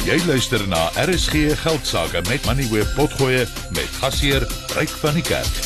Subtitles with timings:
[0.00, 3.44] Jy luister na RSG Geldsaake met Money Web Potgoe
[3.76, 5.58] met gasheer Ryk van die Kerk.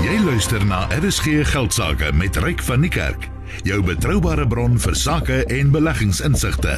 [0.00, 3.28] Jy luister na RSG Geldsaake met Ryk van die Kerk,
[3.62, 6.72] jou betroubare bron vir sake en beleggingsinsigte.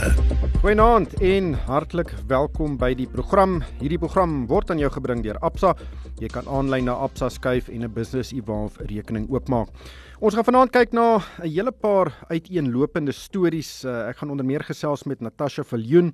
[0.61, 3.63] Goeienaand en hartlik welkom by die program.
[3.81, 5.73] Hierdie program word aan jou gebring deur Absa.
[6.21, 9.69] Jy kan aanlyn na Absa skuif en 'n Business Evolve rekening oopmaak.
[10.21, 13.85] Ons gaan vanaand kyk na 'n hele paar uiteenlopende stories.
[13.85, 16.13] Uh, ek gaan onder meer gesels met Natasha Viljoen.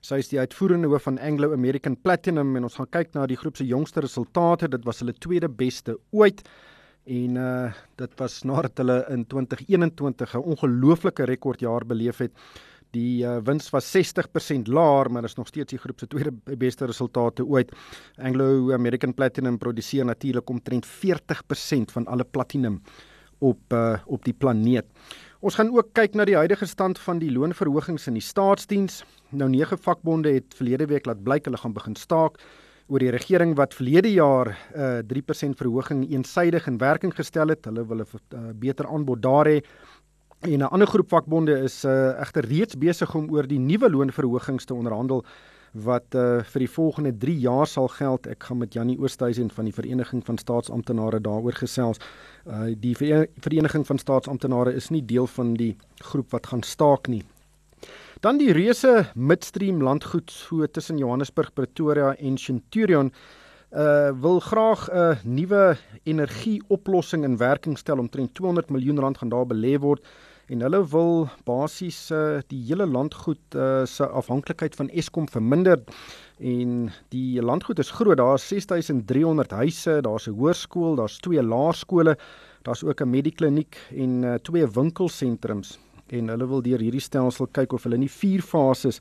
[0.00, 3.36] Sy is die uitvoerende hoof van Anglo American Platinum en ons gaan kyk na die
[3.36, 4.68] groep se jongste resultate.
[4.68, 6.42] Dit was hulle tweede beste ooit
[7.10, 12.32] en uh dit was nadat hulle in 2021 'n ongelooflike rekordjaar beleef het.
[12.90, 16.84] Die uh, wins was 60% laer, maar is nog steeds die groep se tweede beste
[16.84, 17.72] resultate ooit.
[18.16, 22.82] Anglo American Platinum produseer natuurlik omtrent 40% van alle platinum
[23.38, 24.86] op uh, op die planeet.
[25.40, 29.04] Ons gaan ook kyk na die huidige stand van die loonverhogings in die staatsdiens.
[29.28, 32.40] Nou nege vakbonde het verlede week laat blyk hulle gaan begin staak
[32.90, 37.64] oor die regering wat verlede jaar 'n uh, 3% verhoging eensydig in werking gestel het.
[37.64, 39.60] Hulle wil 'n uh, beter aanbod daar hê.
[40.40, 44.64] En 'n ander groep vakbonde is uh, egter reeds besig om oor die nuwe loonverhogings
[44.64, 45.24] te onderhandel
[45.72, 48.26] wat uh, vir die volgende 3 jaar sal geld.
[48.26, 51.98] Ek gaan met Jannie Oosthuizen van die Vereniging van Staatsamptenare daaroor gesels.
[52.46, 57.22] Uh, die Vereniging van Staatsamptenare is nie deel van die groep wat gaan staak nie.
[58.20, 63.08] Dan die reuse midstream landgoed so tussen Johannesburg, Pretoria en Centurion
[63.72, 69.28] uh wil graag 'n uh, nuwe energieoplossing in werking stel omtrent 200 miljoen rand gaan
[69.28, 70.04] daar belê word
[70.48, 75.80] en hulle wil basies uh, die hele landgoed uh, se afhanklikheid van Eskom verminder
[76.38, 82.18] en die landgoed is groot daar's 6300 huise daar's 'n hoërskool daar's twee laerskole
[82.68, 85.78] daar's ook 'n medikliniek en uh, twee winkelsentrums
[86.12, 89.00] en hulle wil deur hierdie stelsel kyk of hulle nie vier fases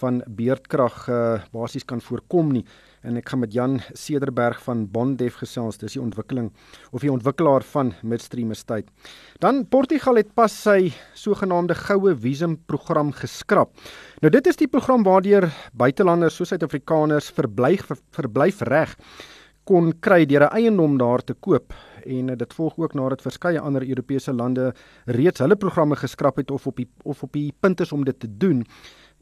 [0.00, 1.18] van beurtkrag uh,
[1.54, 2.64] basies kan voorkom nie
[3.04, 6.50] en ek gaan met Jan Cederberg van Bondef gesels dis die ontwikkeling
[6.90, 8.88] of die ontwikkelaar van Midstream Estate.
[9.44, 13.74] Dan Portugal het pas sy sogenaamde goue visum program geskraap.
[14.24, 18.96] Nou dit is die program waardeur buitelanders soos Suid-Afrikaners verblyf verblyf reg
[19.68, 21.72] kon kry deur 'n eiendom daar te koop
[22.06, 26.66] en dit volg ook nadat verskeie ander Europese lande reeds hulle programme geskraap het of
[26.66, 28.64] op die of op die punt is om dit te doen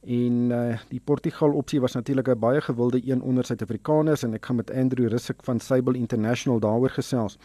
[0.02, 4.46] en uh, die Portugal opsie was natuurlik 'n baie gewilde een onder Suid-Afrikaners en ek
[4.46, 7.38] gaan met Andrew Rusik van Sable International daaroor gesels.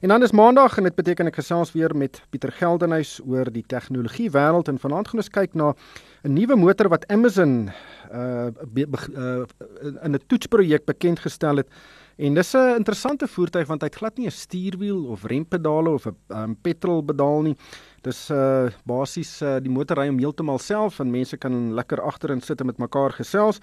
[0.00, 3.64] En dan is Maandag en dit beteken ek gesels weer met Pieter Geldenhuys oor die
[3.66, 5.74] tegnologie wêreld en vanaand gaan ons kyk na
[6.22, 7.70] 'n nuwe motor wat Amazon
[8.12, 9.44] uh, uh
[10.02, 11.68] in 'n toetsprojek bekend gestel het.
[12.16, 16.06] En dis 'n interessante voertuig want hy het glad nie 'n stuurwiel of rempedale of
[16.06, 17.56] 'n um, petrolpedaal nie.
[18.02, 22.40] Dis uh basies uh die motor ry hom heeltemal self en mense kan lekker agterin
[22.40, 23.60] sit en met mekaar gesels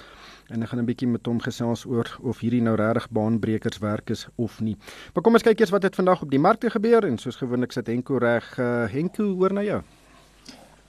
[0.48, 4.10] en ek gaan 'n bietjie met hom gesels oor of hierdie nou regtig baanbrekers werk
[4.10, 4.78] is of nie.
[5.14, 7.72] Maar kom ons kyk eers wat het vandag op die markte gebeur en soos gewoonlik
[7.72, 8.60] sit Henko reg.
[8.60, 9.82] Uh Henko, hoor na jou.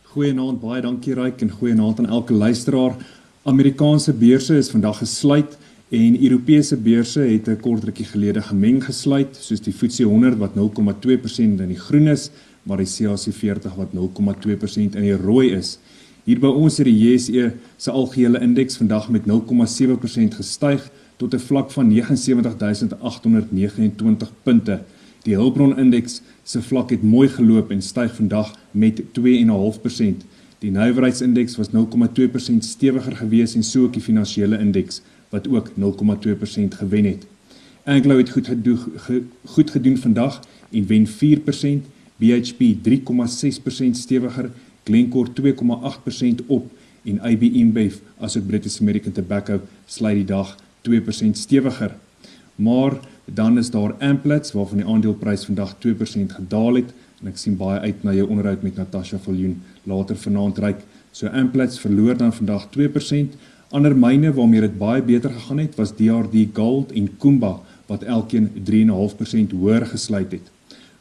[0.04, 2.96] Goeienaand, baie dankie Ryk en goeienaand aan elke luisteraar.
[3.42, 5.58] Amerikaanse beurse is vandag gesluit
[5.90, 10.54] en Europese beurse het 'n kort rukkie gelede gemeng gesluit, soos die FTSE 100 wat
[10.54, 12.30] 0,2% in die groen is
[12.62, 15.78] maar die CAC 40 wat 0,2% in die rooi is.
[16.24, 21.38] Hier by ons het die JSE se algehele indeks vandag met 0,7% gestyg tot 'n
[21.38, 24.80] vlak van 79829 punte.
[25.22, 30.24] Die Hulbron indeks se vlak het mooi geloop en styg vandag met 2,5%.
[30.58, 35.74] Die nywerheidsindeks was 0,2% stewiger gewees en so ook die finansiële indeks wat ook 0,2%
[36.68, 37.26] gewen het.
[37.84, 38.78] Anglo het goed gedoen
[39.44, 41.10] goed gedoen vandag en wen 4%
[42.16, 44.50] BHP 3,6% stewiger,
[44.84, 46.70] Glencore 2,8% op
[47.04, 50.56] en AB InBev asook British American Tobacco sluit die dag
[50.88, 51.96] 2% stewiger.
[52.54, 52.92] Maar
[53.24, 55.80] dan is daar Amplats waarvan die aandeleprys vandag 2%
[56.26, 60.58] gedaal het en ek sien baie uit na jou onderhoud met Natasha Viljoen later vanaand
[60.58, 60.84] ryk.
[61.12, 63.36] So Amplats verloor dan vandag 2%.
[63.70, 68.48] Ander myne waarmee dit baie beter gegaan het was DRD Gold en Kumba wat elkeen
[68.66, 70.48] 3.5% hoër gesluit het.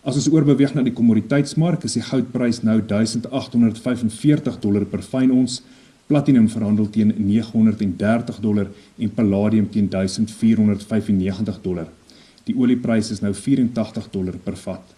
[0.06, 5.64] As ons oorbeweeg na die kommoditeitsmark, is die goudprys nou 1845 dollar per fyn ons,
[6.10, 11.90] platinum verhandel teen 930 dollar en palladium teen 1495 dollar.
[12.46, 14.96] Die olieprys is nou 84 dollar per vat.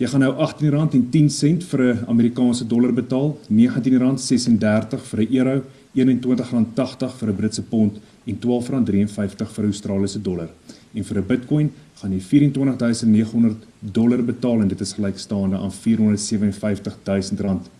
[0.00, 5.62] Jy gaan nou R18.10 vir 'n Amerikaanse dollar betaal, R19.36 vir 'n euro,
[5.94, 10.48] R21.80 vir 'n Britse pond en R12.53 vir 'n Australiese dollar.
[10.94, 17.40] En vir 'n Bitcoin gaan jy 24900 dollar betaal en dit is gelykstaande aan 457000
[17.40, 17.70] rand.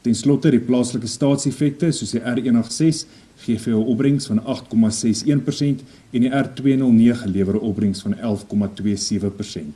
[0.00, 3.06] Ten slotte die plaaslike staatseffekte soos die R186
[3.42, 5.82] gee vir jou opbrengs van 8,61%
[6.12, 9.74] en die R209 lewer 'n opbrengs van 11,27%.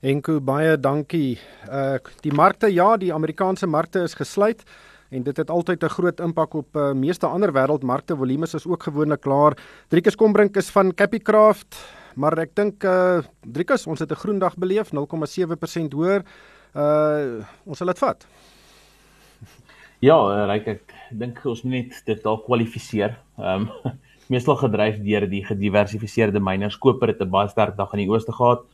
[0.00, 1.38] Enko baie dankie.
[1.68, 4.62] Uh die markte ja, die Amerikaanse markte is gesluit
[5.10, 8.16] en dit het altyd 'n groot impak op uh, meeste ander wêreldmarkte.
[8.16, 9.56] Volumes is ook gewoonlik klaar.
[9.88, 11.76] Driekus Kombrink is van Capicraft,
[12.14, 16.24] maar ek dink uh Driekus, ons het 'n groen dag beleef, 0,7% hoër.
[16.74, 18.26] Uh ons sal dit vat.
[20.00, 23.16] Ja, Ryk ek dink ons moet net dit dalk kwalifiseer.
[23.38, 23.92] Ehm um,
[24.32, 26.78] meestal gedryf deur die gediversifiseerde miners.
[26.78, 28.64] Koper het 'n baie sterk dag in die ooste gehad.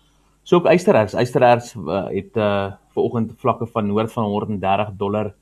[0.43, 1.15] So ook Eystererts.
[1.15, 5.35] Eystererts uh, het uh ver oggend vlakke van noord van 130 dollar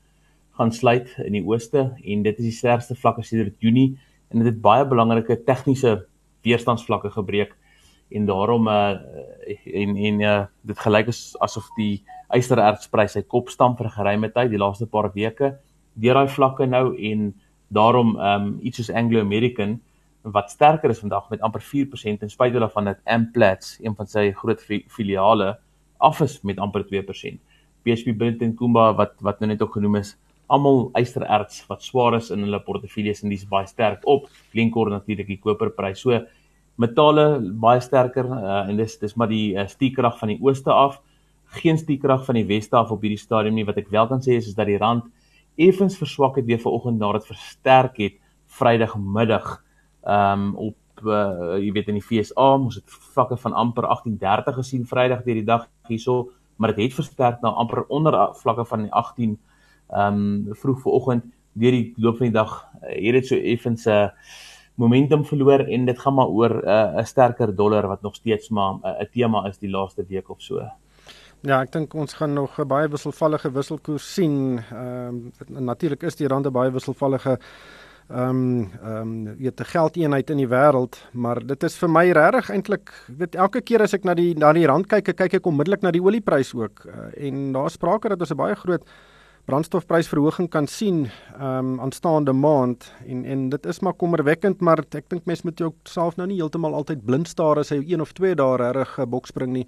[0.57, 3.97] gaan sluit in die ooste en dit is die sterkste vlakke sedert Junie
[4.31, 6.01] en dit het baie belangrike tegniese
[6.45, 7.55] weerstandsvlakke gebreek
[8.11, 8.97] en daarom uh
[9.65, 12.03] en en uh dit gelyk is asof die
[12.35, 15.55] ysterertsprys sy kop stamp vir geruime tyd die laaste paar weke
[15.95, 17.31] deur daai vlakke nou en
[17.71, 19.79] daarom um iets soos Anglo American
[20.21, 24.31] wat sterker is vandag met amper 4% ten spyte daarvan dat Amplats een van sy
[24.31, 25.57] groot filiale
[25.97, 27.39] af is met amper 2%.
[27.83, 30.17] BHP Billiton Kumba wat wat nou net ook genoem is
[30.51, 34.27] almal ystererts wat swaar is in hulle portefeuilles en dis baie sterk op.
[34.51, 36.03] Glencore natuurlik die koperprys.
[36.03, 36.19] So
[36.81, 37.25] metale
[37.61, 40.99] baie sterker uh, en dis dis maar die uh, stiekrag van die ooste af.
[41.61, 43.67] Geen stiekrag van die weste af op hierdie stadium nie.
[43.67, 45.07] Wat ek wel kan sê is is dat die rand
[45.59, 48.19] effens verswak het weer vanoggend nadat dit versterk het
[48.51, 49.57] Vrydagmiddag.
[50.03, 50.77] Ehm um, op
[51.07, 55.39] uh, jy weet in die FSA, ons het vlakke van amper 1830 gesien Vrydag deur
[55.39, 59.37] die dag hierso, maar dit het versterk na amper onder vlakke van die 18
[59.91, 61.23] ehm um, vroeg vanoggend
[61.53, 64.09] deur die loop van die dag uh, het dit so effens 'n uh,
[64.81, 68.49] momentum verloor en dit gaan maar oor eh, 'n uh, sterker dollar wat nog steeds
[68.49, 70.59] maar 'n uh, tema is die laaste week of so.
[71.41, 74.59] Ja, ek dink ons gaan nog 'n baie wisselvallige wisselkoers sien.
[74.71, 77.39] Ehm um, natuurlik is die rand 'n baie wisselvallige
[78.09, 82.11] ehm um, ehm um, weet 'n geldeenheid in die wêreld, maar dit is vir my
[82.11, 85.45] regtig eintlik weet elke keer as ek na die na die rand kyk, kyk ek
[85.45, 88.83] onmiddellik na die oliepryse ook uh, en daar sprake dat ons 'n baie groot
[89.45, 91.07] brandstofprysverhoging kan sien
[91.37, 95.59] ehm um, aanstaande maand en en dit is maar kommerwekkend maar ek dink mense moet
[95.59, 98.95] jou self nou nie heeltemal altyd blind staar as hy een of twee dae reg
[99.07, 99.65] bokspring nie.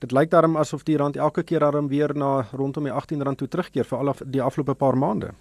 [0.00, 3.38] Dit lyk daarom asof die rand elke keer daarom weer na rondom die 18 rand
[3.38, 5.34] toe terugkeer vir al die afgelope paar maande.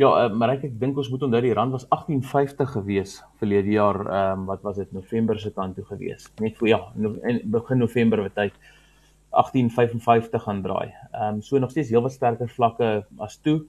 [0.00, 3.72] Ja, uh, maar ek, ek dink ons moet onthou die rand was 1850 gewees verlede
[3.76, 6.28] jaar ehm um, wat was dit November se kant toe gewees.
[6.40, 7.14] Net vir ja, no,
[7.56, 8.56] begin November wat tyd
[9.30, 10.92] 1855 gaan draai.
[11.12, 13.60] Ehm um, so nog steeds heelwat sterker vlakke as toe.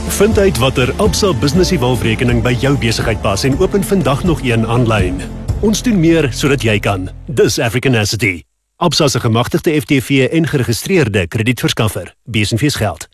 [0.09, 4.43] Vind uit watter Absa Business Evolve rekening by jou besigheid pas en open vandag nog
[4.43, 5.21] een aanlyn.
[5.61, 7.11] Ons doen meer sodat jy kan.
[7.27, 8.43] Dis Africanacity.
[8.77, 12.15] Absa se gemagtigde FTV en geregistreerde kredietverskaffer.
[12.25, 13.09] Besenfees geld.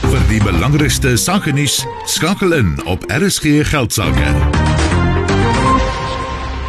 [0.00, 4.85] Vir die belangrikste sake nuus, skakel in op RSG Geldsaake.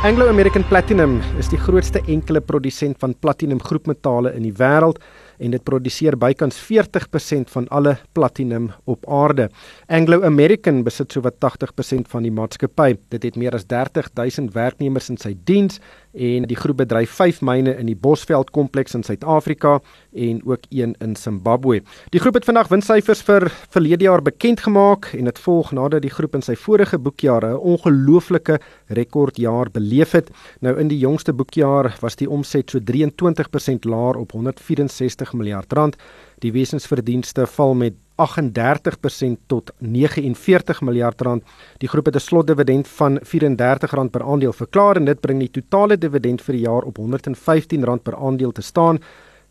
[0.08, 5.02] Anglo American Platinum is die grootste enkele produsent van platinum groepmetale in die wêreld
[5.44, 9.50] en dit produseer bykans 40% van alle platinum op aarde.
[9.92, 12.94] Anglo American besit sowat 80% van die maatskappy.
[13.12, 15.82] Dit het meer as 30 000 werknemers in sy diens
[16.18, 19.78] en die groep bedryf 5 myne in die Bosveld kompleks in Suid-Afrika
[20.14, 21.82] en ook een in Zimbabwe.
[22.10, 26.14] Die groep het vandag winssyfers vir verlede jaar bekend gemaak en dit volg nadat die
[26.14, 30.30] groep in sy vorige boekjaar 'n ongelooflike rekordjaar beleef het.
[30.60, 35.96] Nou in die jongste boekjaar was die omset so 23% laer op 164 miljard rand.
[36.40, 41.44] Die wesensverdienste val met 38% tot 49 miljard rand.
[41.78, 45.98] Die groep het 'n slotdividend van R34 per aandeel verklaar en dit bring die totale
[45.98, 49.00] dividend vir die jaar op R115 per aandeel te staan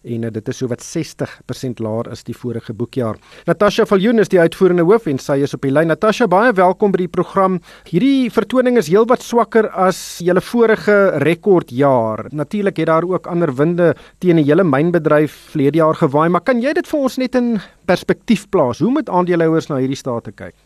[0.07, 3.19] en uh, dit is sowat 60% laer as die vorige boekjaar.
[3.49, 5.91] Natasha Viljoen is die uitvoerende hoof en sy is op die lyn.
[5.91, 7.59] Natasha, baie welkom by die program.
[7.91, 12.27] Hierdie vertoning is heelwat swakker as julle vorige rekordjaar.
[12.37, 16.63] Natuurlik het daar ook ander winde teen die hele mynbedryf vlede jaar gewaai, maar kan
[16.63, 18.83] jy dit vir ons net in perspektief plaas?
[18.83, 20.57] Hoe moet aandeelhouers na hierdie state kyk?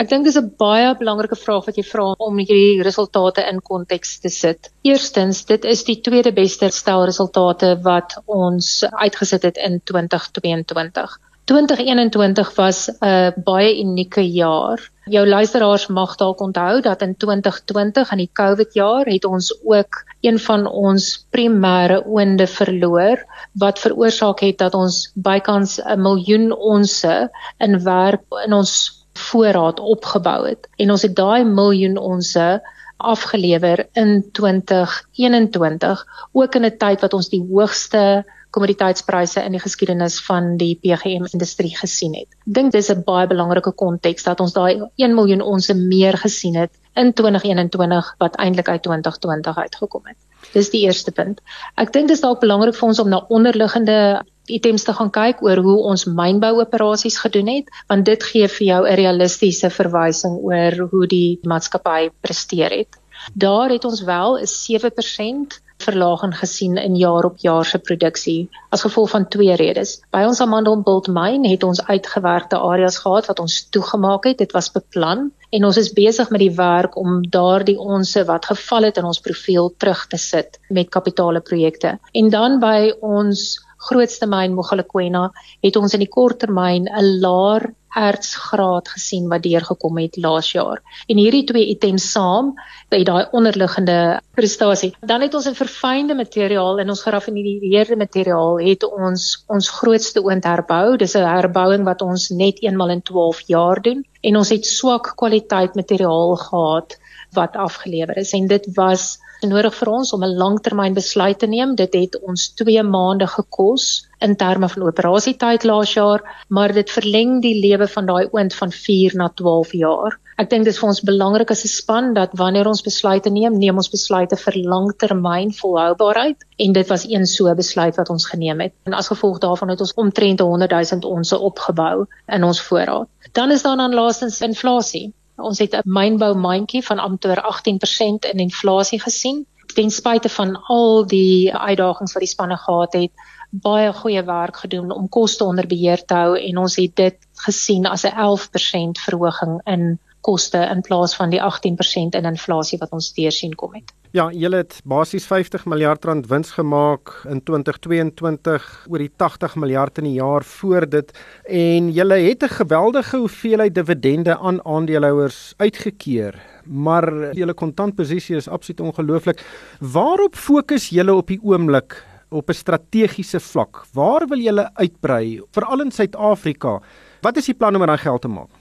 [0.00, 4.12] Ek dink dis 'n baie belangrike vraag wat jy vra om hierdie resultate in konteks
[4.22, 4.70] te sit.
[4.90, 8.68] Eerstens, dit is die tweede beste stel resultate wat ons
[9.02, 11.18] uitgesit het in 2022.
[11.50, 14.78] 2021 was 'n baie unieke jaar.
[15.04, 20.04] Jou luisteraars mag dalk onthou dat in 2020 in die COVID jaar het ons ook
[20.20, 23.18] een van ons primêre oonde verloor
[23.52, 30.46] wat veroorsaak het dat ons bykans 'n miljoen onsse in werk in ons voorraad opgebou
[30.48, 32.60] het en ons het daai miljoen onsse
[32.96, 40.18] afgelewer in 2021 ook in 'n tyd wat ons die hoogste kommoditeitspryse in die geskiedenis
[40.26, 42.28] van die PGM industrie gesien het.
[42.46, 46.56] Ek dink dis 'n baie belangrike konteks dat ons daai 1 miljoen onsse meer gesien
[46.56, 50.16] het in 2021 wat eintlik uit 2020 uitgekom het.
[50.52, 51.40] Dis die eerste punt.
[51.76, 55.42] Ek dink dit is dalk belangrik vir ons om na onderliggende items te gaan kyk
[55.42, 60.88] oor hoe ons mynbouoperasies gedoen het want dit gee vir jou 'n realistiese verwysing oor
[60.90, 63.00] hoe die maatskappy presteer het.
[63.34, 68.84] Daar het ons wel 'n 7% verlaging gesien in jaar op jaar se produksie as
[68.84, 70.00] gevolg van twee redes.
[70.10, 74.38] By ons Amandelbult myn het ons uitgewerkte areas gehad wat ons toegemaak het.
[74.38, 78.82] Dit was beplan en ons is besig met die werk om daardie onsse wat geval
[78.82, 81.98] het in ons profiel terug te sit met kapitale projekte.
[82.12, 85.30] En dan by ons grootste myn Mogalakwena
[85.64, 90.78] het ons in die korttermyn 'n laer ertsgraad gesien wat deurgekom het laas jaar.
[91.08, 92.52] En hierdie twee items saam
[92.88, 94.94] het daai onderliggende prestasie.
[95.00, 100.44] Dan het ons 'n verfynde materiaal en ons geraffineerde materiaal het ons ons grootste oond
[100.44, 100.96] herbou.
[100.96, 105.12] Dis 'n herbouing wat ons net eenmal in 12 jaar doen en ons het swak
[105.16, 106.98] kwaliteit materiaal gehad
[107.32, 109.18] wat afgelewer is en dit was
[109.48, 111.74] nodig vir ons om 'n langtermynbesluit te neem.
[111.74, 117.40] Dit het ons 2 maande gekos in terme van operasietyd laas jaar, maar dit verleng
[117.42, 120.18] die lewe van daai oond van 4 na 12 jaar.
[120.40, 123.58] Ek dink dit is vir ons belangrik as 'n span dat wanneer ons besluite neem,
[123.58, 128.60] neem ons besluite vir langtermyn volhoubaarheid en dit was een so besluit wat ons geneem
[128.60, 128.72] het.
[128.84, 133.08] En as gevolg daarvan het ons omtrent 100 000 onsse opgebou in ons voorraad.
[133.32, 135.12] Dan is daar dan laastens inflasie.
[135.40, 139.46] Ons het 'n mynbou mandjie van amper 18% in inflasie gesien.
[139.74, 143.12] Ten spyte van al die uitdagings wat die spanne gehad het,
[143.50, 147.16] baie goeie werk gedoen om koste onder beheer te hou en ons het dit
[147.46, 152.92] gesien as 'n 11% verhoging in koste in plaas van die 18% in inflasie wat
[152.92, 153.92] ons teer sien kom het.
[154.10, 160.00] Ja, julle het basies 50 miljard rand wins gemaak in 2022 oor die 80 miljard
[160.02, 161.12] in die jaar voor dit
[161.46, 166.34] en julle het 'n geweldige hoeveelheid dividende aan aandeelhouers uitgekeer.
[166.66, 169.44] Maar julle kontantposisie is absoluut ongelooflik.
[169.78, 173.84] Waarop fokus julle op die oomblik op 'n strategiese vlak?
[173.92, 176.80] Waar wil julle uitbrei, veral in Suid-Afrika?
[177.20, 178.59] Wat is die plan om daai geld te maak?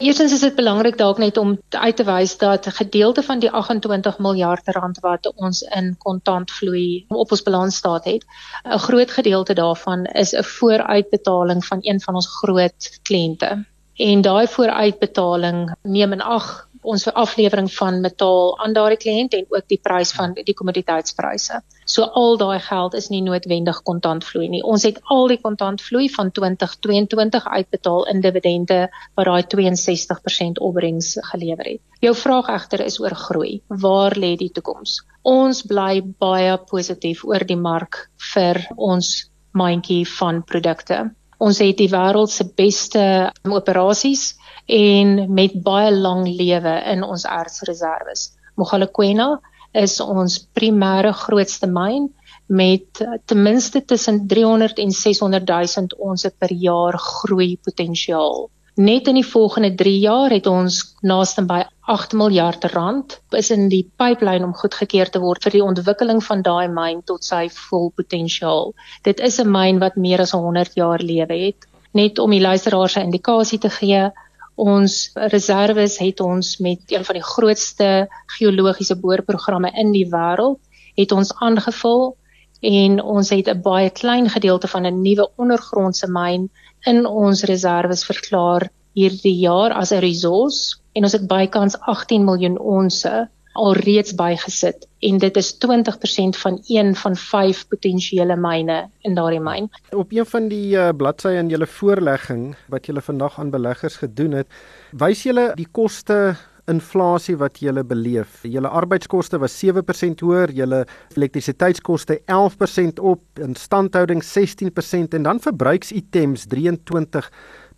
[0.00, 3.50] Eerstens is dit belangrik dalk net om uit te wys dat 'n gedeelte van die
[3.50, 8.24] 28 miljard rand wat ons in kontantvloei op ons balansstaat het,
[8.64, 13.64] 'n groot gedeelte daarvan is 'n vooruitbetaling van een van ons groot kliënte.
[13.94, 19.66] En daai vooruitbetaling neem in ag ons aflewering van metaal aan daardie kliënt en ook
[19.68, 21.60] die prys van die kommoditeitspryse.
[21.84, 24.62] So al daai geld is nie noodwendig kontantvloei nie.
[24.62, 28.80] Ons het al die kontantvloei van 2022 uitbetaal in dividende
[29.18, 31.82] wat daai 62% opbrengs gelewer het.
[32.00, 33.60] Jou vraag egter is oor groei.
[33.68, 35.00] Waar lê die toekoms?
[35.22, 41.10] Ons bly baie positief oor die mark vir ons mandjie van produkte.
[41.40, 43.02] Ons het die wêreld se beste
[43.48, 44.34] operasies
[44.70, 48.30] en met baie lang lewe in ons ertsreserwes.
[48.54, 49.40] Mogalakwena
[49.72, 52.08] is ons primêre grootste myn
[52.46, 58.48] met ten minste tussen 300 en 600 000 ons per jaar groei potensiaal.
[58.80, 63.68] Net in die volgende 3 jaar het ons naaste by 8 miljard rand is in
[63.68, 67.90] die pipeline om goedgekeur te word vir die ontwikkeling van daai myn tot sy vol
[67.90, 68.72] potensiaal.
[69.02, 71.66] Dit is 'n myn wat meer as 100 jaar lewe het.
[71.92, 74.10] Net om die luisteraars 'n indikasie te gee,
[74.54, 80.60] ons reserves het ons met een van die grootste geologiese boorprogramme in die wêreld
[80.96, 82.16] het ons aangevul
[82.60, 86.50] en ons het 'n baie klein gedeelte van 'n nuwe ondergrondse myn
[86.84, 90.76] in ons reserves verklaar hierdie jaar as 'n resource.
[90.92, 93.28] En ons het bykans 18 miljoen onsse
[93.60, 99.70] alreeds bygesit en dit is 20% van een van 5 potensiële myne in daardie myn.
[99.96, 104.38] Op een van die uh, bladsye in julle voorlegging wat julle vandag aan beleggers gedoen
[104.40, 104.48] het,
[104.92, 106.36] wys julle die koste
[106.70, 108.44] inflasie wat jy beleef.
[108.46, 110.84] Julle arbeidskoste was 7% hoër, julle
[111.16, 117.30] elektrisiteitskoste 11% op, instandhouding 16% en dan verbruiksitems 23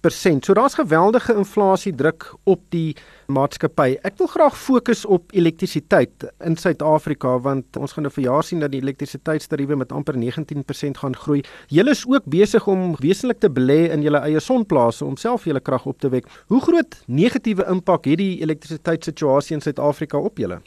[0.03, 2.97] So daar's geweldige inflasie druk op die
[3.31, 4.01] maatskappy.
[4.03, 8.73] Ek wil graag fokus op elektrisiteit in Suid-Afrika want ons gaan nou verjaar sien dat
[8.73, 11.45] die elektrisiteitstariewe met amper 19% gaan groei.
[11.71, 15.63] Julle is ook besig om wesentlik te belê in julle eie sonplase om self julle
[15.63, 16.27] krag op te wek.
[16.51, 20.59] Hoe groot negatiewe impak het die elektrisiteitssituasie in Suid-Afrika op julle?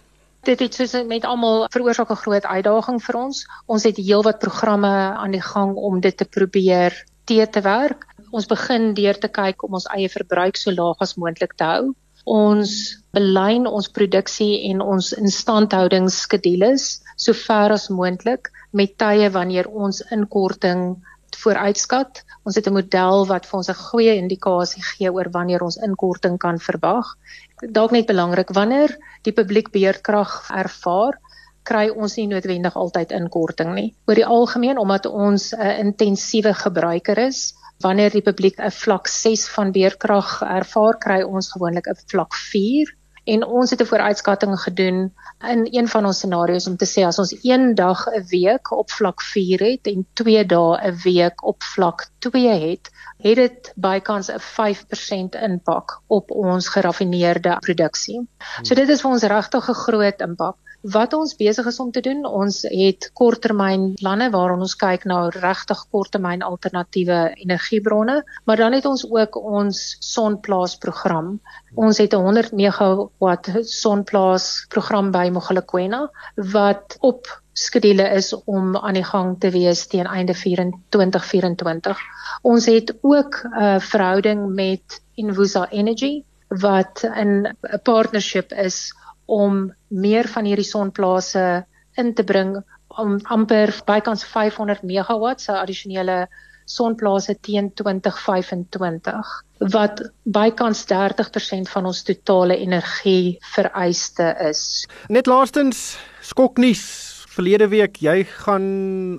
[0.48, 3.44] Dit het soos met almal veroorsaak 'n groot uitdaging vir ons.
[3.66, 8.48] Ons het heelwat programme aan die gang om dit te probeer te te werk ons
[8.52, 11.94] begin deur te kyk om ons eie verbruik so laag as moontlik te hou.
[12.26, 12.72] Ons
[13.16, 20.96] belyn ons produksie en ons instandhoudingsskedules so ver as moontlik met tye wanneer ons inkorting
[21.36, 22.24] vooruitskat.
[22.46, 26.38] Ons het 'n model wat vir ons 'n goeie indikasie gee oor wanneer ons inkorting
[26.40, 27.06] kan verwag.
[27.62, 31.20] Dalk net belangrik wanneer die publiek beurtkrag ervaar
[31.66, 33.94] kry ons nie noodwendig altyd inkorting nie.
[34.08, 39.48] Oor die algemeen omdat ons 'n intensiewe gebruiker is, Wanneer die publiek 'n vlak 6
[39.50, 42.96] van beerkrag ervaar, kry ons gewoonlik 'n vlak 4
[43.26, 45.14] en ons het 'n vooruitskatting gedoen
[45.54, 48.92] in een van ons scenario's om te sê as ons een dag 'n week op
[48.92, 54.30] vlak 4 het en twee dae 'n week op vlak 2 het, het dit bykans
[54.32, 58.28] 'n 5% impak op ons geraffineerde produksie.
[58.62, 60.56] So dit is vir ons regtig 'n groot impak.
[60.86, 65.80] Wat ons besig is om te doen, ons het korttermynplanne waarin ons kyk na regtig
[65.90, 71.40] korttermyn alternatiewe energiebronne, maar dan het ons ook ons sonplaasprogram.
[71.74, 79.04] Ons het 'n 100 megawatt sonplaasprogram by Mogalakwena wat op skedule is om aan die
[79.04, 81.98] gang te wees teen einde 2024.
[82.42, 88.94] Ons het ook 'n uh, verhouding met Invusa Energy wat 'n partnership is
[89.26, 91.66] om meer van hierdie sonplase
[91.98, 92.58] in te bring
[92.88, 96.26] om amper bykans 500 megawatt se addisionele
[96.66, 99.34] sonplase teen 2025
[99.72, 104.86] wat bykans 30% van ons totale energie vereiste is.
[105.08, 106.84] Net laastens skoknuus
[107.36, 108.66] verlede week jy gaan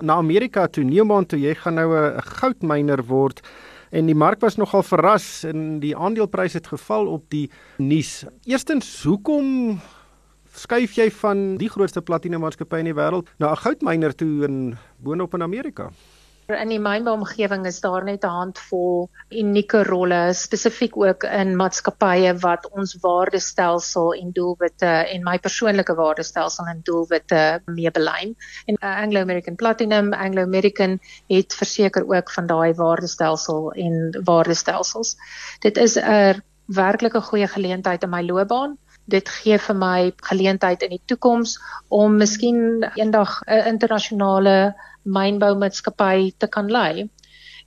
[0.05, 3.41] na Amerika toe, Newmont toe, jy gaan nou 'n goudmyner word
[3.91, 8.25] en die mark was nogal verras en die aandelepryse het geval op die nuus.
[8.45, 9.79] Eerstens, hoekom
[10.57, 14.77] skuif jy van die grootste platina maatskappy in die wêreld na 'n goudmyner toe in
[14.97, 15.91] boonop in Amerika?
[16.47, 22.69] In die mynbouomgewing is daar net 'n handvol unieke rolle, spesifiek ook in maatskappye wat
[22.71, 28.35] ons waardestelsel en doelwitte en my persoonlike waardestelsel en doelwitte mee belyn.
[28.65, 35.17] En uh, Anglo American Platinum, Anglo American het verseker ook van daai waardestelsel en waardestelsels.
[35.59, 40.95] Dit is 'n werklike goeie geleentheid in my loopbaan dit gee vir my geleentheid in
[40.95, 47.09] die toekoms om miskien eendag 'n internasionale mynboumaatskappy te kan lei.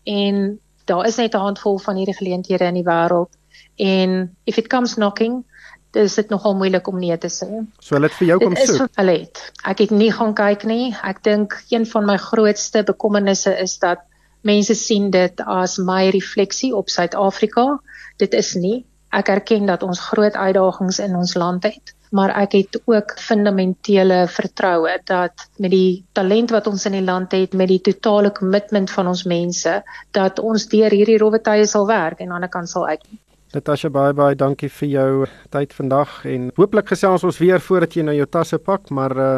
[0.05, 3.31] En daar is net 'n handvol van hierdie geleenthede in die wêreld
[3.77, 5.45] en if it comes knocking
[5.91, 7.49] dis dit nogal moeilik om nee te sê.
[7.83, 8.93] So hulle het vir jou kom soek.
[9.01, 9.41] Hulle het.
[9.67, 10.95] Ek het nie gaan kyk nie.
[11.03, 14.05] Ek dink een van my grootste bekommernisse is dat
[14.47, 17.81] mense sien dit as my refleksie op Suid-Afrika.
[18.23, 18.85] Dit is nie.
[19.11, 24.25] Ek erken dat ons groot uitdagings in ons land het, maar ek het ook fundamentele
[24.31, 28.91] vertroue dat met die talent wat ons in die land het, met die totale kommitment
[28.91, 32.55] van ons mense, dat ons deur hierdie rowwe tye sal werk en aan die ander
[32.55, 33.05] kant sal uit.
[33.51, 35.13] Natasha baie baie dankie vir jou
[35.51, 39.35] tyd vandag en hooplik gesels ons weer voordat jy nou jou tasse pak, maar uh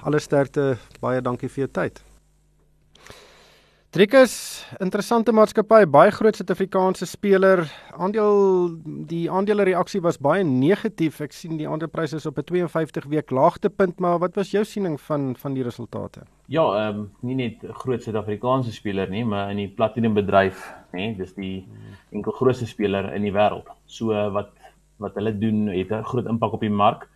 [0.00, 2.00] alle sterkte, baie dankie vir jou tyd.
[3.90, 4.32] Trikus,
[4.78, 7.64] interessante maatskappy, baie groot Suid-Afrikaanse speler.
[7.98, 8.68] Aandeel
[9.10, 11.18] die aandele reaksie was baie negatief.
[11.24, 14.94] Ek sien die aandelepryse is op 'n 52 week laagtepunt, maar wat was jou siening
[15.08, 16.22] van van die resultate?
[16.46, 21.16] Ja, ehm um, nie net groot Suid-Afrikaanse speler nie, maar in die platinum bedryf, nê,
[21.16, 21.66] dis die
[22.12, 23.66] enkel grootste speler in die wêreld.
[23.86, 24.52] So wat
[24.98, 27.08] wat hulle doen het 'n groot impak op die mark.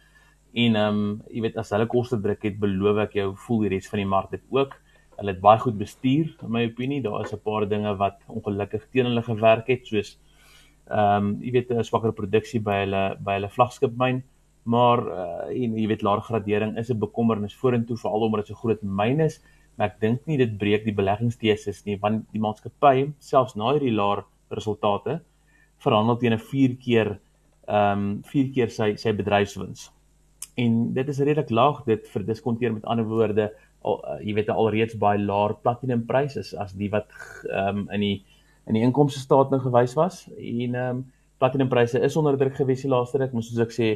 [0.55, 3.69] En ehm um, jy weet as hulle koste druk het, beloof ek jou, voel die
[3.69, 4.75] res van die mark dit ook
[5.19, 7.03] hulle het baie goed bestuur in my opinie.
[7.03, 10.19] Daar is 'n paar dinge wat ongelukkig teen hulle gewerk het, soos
[10.91, 14.23] ehm um, jy weet 'n swakker produksie by hulle by hulle vlagskipmyn,
[14.65, 18.61] maar uh, en jy weet laer gradering is 'n bekommernis vorentoe veral omdat dit so
[18.63, 19.41] groot myn is.
[19.77, 23.95] Maar ek dink nie dit breek die beleggingsteses nie, want die maatskappy selfs na hierdie
[23.95, 25.21] laer resultate
[25.79, 27.19] verhandel teen 'n 4 keer
[27.69, 29.91] ehm um, 4 keer sy sy bedryfswins.
[30.57, 33.53] En dit is redelik laag dit vir diskonteer met ander woorde
[33.85, 37.11] al, uh, jy weet alreeds baie laer platinum pryse is as die wat
[37.51, 38.17] ehm um, in die
[38.65, 40.25] in die inkomste staat nou gewys was.
[40.39, 41.05] En ehm um,
[41.39, 43.89] platinum pryse is onder druk gewees die laaste ruk maar soos ek sê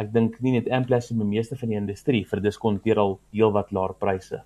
[0.00, 3.72] ek dink nie net Amplas nie maar meeste van die industrie vir diskonteer al heelwat
[3.72, 4.40] laer pryse.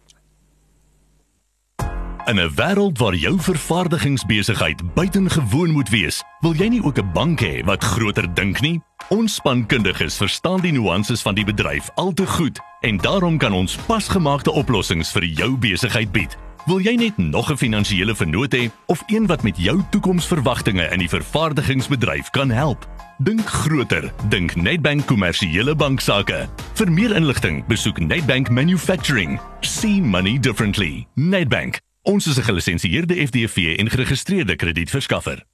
[2.30, 7.40] In 'n wêreld waar jou vervaardigingsbesigheid buitengewoon moet wees, wil jy nie ook 'n bank
[7.40, 8.80] hê wat groter dink nie?
[9.10, 13.76] Ons spankundiges verstaan die nuances van die bedryf al te goed en daarom kan ons
[13.86, 16.36] pasgemaakte oplossings vir jou besigheid bied.
[16.66, 20.98] Wil jy net nog 'n finansiële vennoot hê of een wat met jou toekomsverwagtinge in
[20.98, 22.88] die vervaardigingsbedryf kan help?
[23.18, 26.48] Dink groter, dink Nedbank kommersiële banksaake.
[26.74, 29.40] Vir meer inligting, besoek Nedbank Manufacturing.
[29.60, 31.06] See money differently.
[31.14, 35.44] Nedbank Ons is 'n gelisensieerde FDV en geregistreerde kredietverskaffer.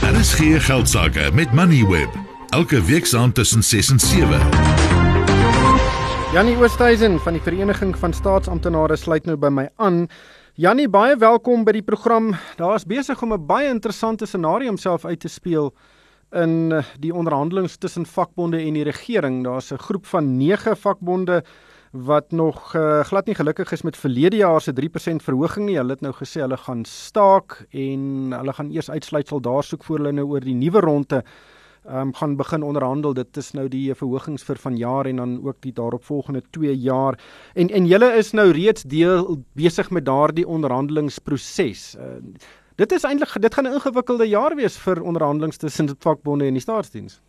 [0.00, 2.08] Daar is geen geldsaake met Moneyweb.
[2.48, 4.85] Elke week saam tussen 6 en 7.
[6.36, 10.02] Janie Oosthuizen van die Vereniging van Staatsamptenare sluit nou by my aan.
[10.60, 12.34] Janie, baie welkom by die program.
[12.58, 15.72] Daar is besig om 'n baie interessante scenario homself uit te speel
[16.32, 19.44] in die onderhandelinge tussen vakbonde en die regering.
[19.44, 21.42] Daar's 'n groep van 9 vakbonde
[21.92, 25.76] wat nog uh, glad nie gelukkig is met verlede jaar se 3% verhoging nie.
[25.76, 29.96] Hulle het nou gesê hulle gaan staak en hulle gaan eers uitsluitsel daar soek voor
[29.96, 31.24] hulle nou oor die nuwe ronde
[31.88, 33.14] um, gaan begin onderhandel.
[33.14, 37.18] Dit is nou die verhogings vir vanjaar en dan ook die daaropvolgende 2 jaar.
[37.54, 41.96] En en julle is nou reeds deel besig met daardie onderhandelingsproses.
[41.98, 42.18] Uh,
[42.76, 46.52] dit is eintlik dit gaan 'n ingewikkelde jaar wees vir onderhandelinge tussen die vakbonde en
[46.52, 47.20] die staatsdiens.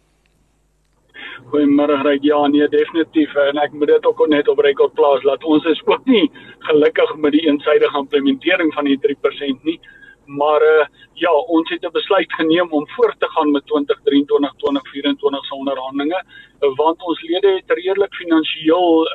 [1.51, 2.23] Goeiemôre Ryk.
[2.23, 5.81] Ja, nee, definitief en ek moet dit ook net op rekord plaas dat ons is
[5.85, 9.79] ook nie gelukkig met die eensydige implementering van die 3% nie.
[10.27, 15.55] Maar uh, ja, ons het 'n besluit geneem om voort te gaan met 2023-2024 se
[15.55, 16.23] onderhandelinge
[16.59, 19.09] want ons lede het redelik finansiëel 'n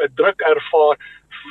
[0.00, 0.96] uh, druk ervaar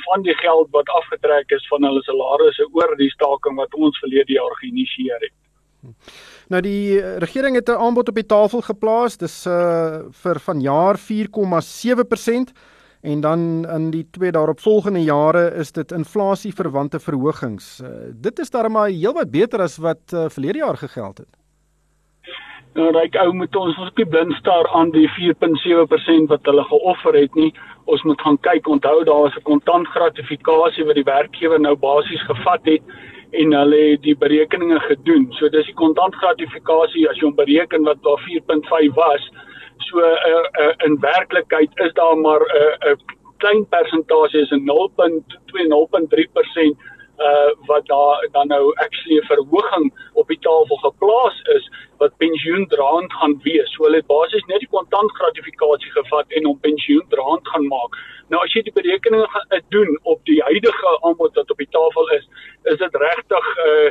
[0.04, 4.32] van die geld wat afgetrek is van hulle salarisse oor die staking wat ons verlede
[4.32, 5.34] jaar geïnisieer het.
[6.50, 9.16] Nou die eh, regering het 'n aanbod op die tafel geplaas.
[9.16, 12.52] Dis uh vir vanjaar 4,7%
[13.00, 17.80] en dan in die twee daaropvolgende jare is dit inflasie verwante verhogings.
[17.80, 21.32] Uh, dit is darem maar heelwat beter as wat uh, verlede jaar gegeld het.
[22.76, 27.16] Nou ryk ou moet ons ons nie blind staar aan die 4.7% wat hulle geoffer
[27.16, 27.48] het nie.
[27.88, 28.68] Ons moet gaan kyk.
[28.68, 32.82] Onthou daar is 'n kontant gratifikasie wat die werkgewer nou basies gevat het
[33.32, 35.32] en hulle het die berekeninge gedoen.
[35.38, 39.30] So dis die kontant gratifikasie as jy hom bereken wat daar 4.5 was.
[39.86, 42.96] So uh, uh, in werklikheid is daar maar 'n uh, uh,
[43.36, 50.26] klein persentasie is 'n 0.2 0.3% uh wat daar dan nou actually 'n verhoging op
[50.28, 53.72] die tafel geplaas is wat pensioendraand gaan wees.
[53.72, 57.92] So hulle het basies net die kontant gratifikasie gevat en hom pensioendraand gaan maak.
[58.28, 62.28] Nou as jy die berekeninge doen op die huidige aanbod wat op die tafel is,
[62.62, 63.90] is dit regtig uh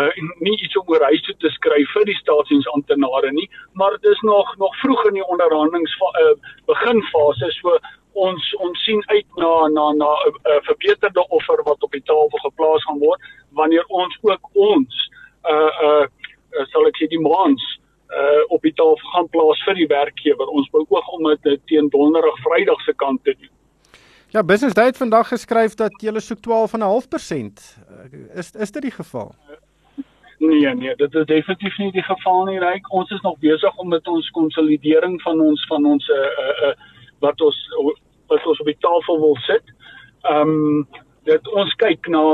[0.00, 4.10] uh nie iets om oor huis toe te skryf vir die staatsdiensamptenare nie, maar dit
[4.12, 6.32] is nog nog vroeg in die onderhandelings uh
[6.70, 7.78] beginfase so
[8.12, 12.38] ons ons sien uit na na na 'n uh, verbeterde offer wat op die tafel
[12.48, 15.10] geplaas gaan word wanneer ons ook ons
[15.44, 16.04] uh uh
[16.72, 17.64] sal ek sê die maans
[18.12, 20.46] uh op die tafel gaan plaas vir die werkgewer.
[20.46, 23.50] Ons beoog om dit teen donderdag Vrydag se kant te doen.
[24.32, 27.64] Ja, Business Day het vandag geskryf dat jy soek 12.5%.
[28.34, 29.34] Is is dit die geval?
[30.42, 32.88] Nee, nee, dit is definitief nie die geval nie, Ryk.
[32.92, 36.72] Ons is nog besig om met ons konsolidering van ons van ons uh uh
[37.22, 37.58] wat ons
[38.26, 39.70] wat ons op die tafel wil sit.
[40.22, 40.88] Ehm um,
[41.30, 42.24] dit ons kyk na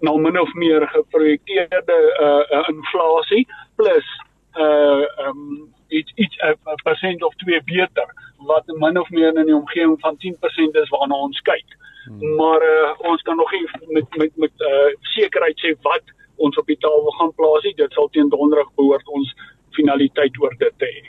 [0.00, 3.44] na min of meer geprojekteerde uh, uh inflasie
[3.76, 4.08] plus
[4.56, 9.46] uh ehm um, iets iets 'n persent of 2 beter wat min of meer in
[9.46, 11.76] die omgewing van 10% is waarna ons kyk.
[12.04, 12.34] Hmm.
[12.34, 16.66] Maar uh, ons kan nog nie met met met uh, sekerheid sê wat ons op
[16.66, 17.74] die tafel gaan plaas nie.
[17.78, 19.34] Dit sal teen donderdag behoort ons
[19.76, 21.06] finaliteit oor dit te hê.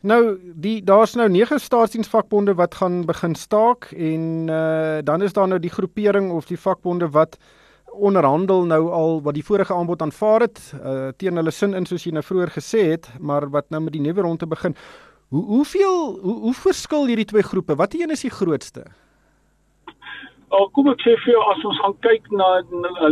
[0.00, 5.48] Nou die daar's nou 9 staatsdiensvakbonde wat gaan begin staak en uh, dan is daar
[5.48, 7.36] nou die groepering of die vakbonde wat
[7.92, 12.06] onderhandel nou al wat die vorige aanbod aanvaar het uh, teen hulle sin in soos
[12.06, 14.76] jy nou vroeër gesê het maar wat nou met die nuwe ronde begin
[15.28, 18.86] hoe hoeveel hoe, hoe verskil hierdie twee groepe wat een is die grootste
[20.50, 22.48] Al kom ek sê vir jou as ons gaan kyk na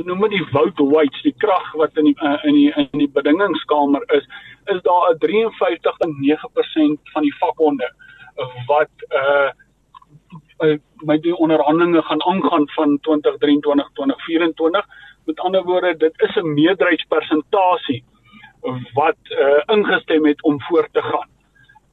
[0.07, 2.17] noem dit die vote weights die krag wat in die
[2.49, 4.27] in die in die bedingingskamer is
[4.75, 7.89] is daar 'n 53.9% van die vakbonde
[8.67, 9.51] wat uh
[11.07, 14.87] met die onderhandelinge gaan aangaan van 2023 2024
[15.25, 18.03] met ander woorde dit is 'n meerderheidspersentasie
[18.95, 21.29] wat uh, ingestem het om voort te gaan.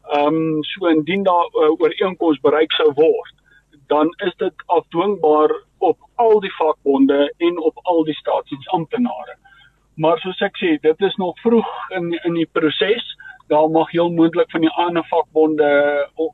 [0.05, 3.33] Ehm um, so indien daar uh, ooreenkoms bereik sou word,
[3.87, 9.35] dan is dit afdwingbaar op al die vakbonde en op al die staatsdiensamptenare.
[9.95, 13.05] Maar soos ek sê, dit is nog vroeg in in die proses.
[13.47, 15.69] Daar mag heel moontlik van die ander vakbonde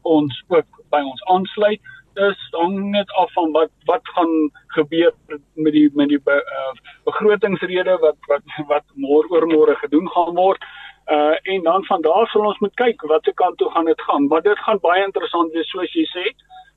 [0.02, 1.82] ons ook by ons aansluit
[2.14, 5.14] is hang net af van wat wat gaan gebeur
[5.54, 10.64] met die met die be, uh, begrotingsrede wat wat wat môre oormôre gedoen gaan word.
[11.08, 14.28] Uh en dan van daar sal ons moet kyk watter kant toe gaan dit gaan.
[14.28, 16.26] Maar dit gaan baie interessant wees soos jy sê.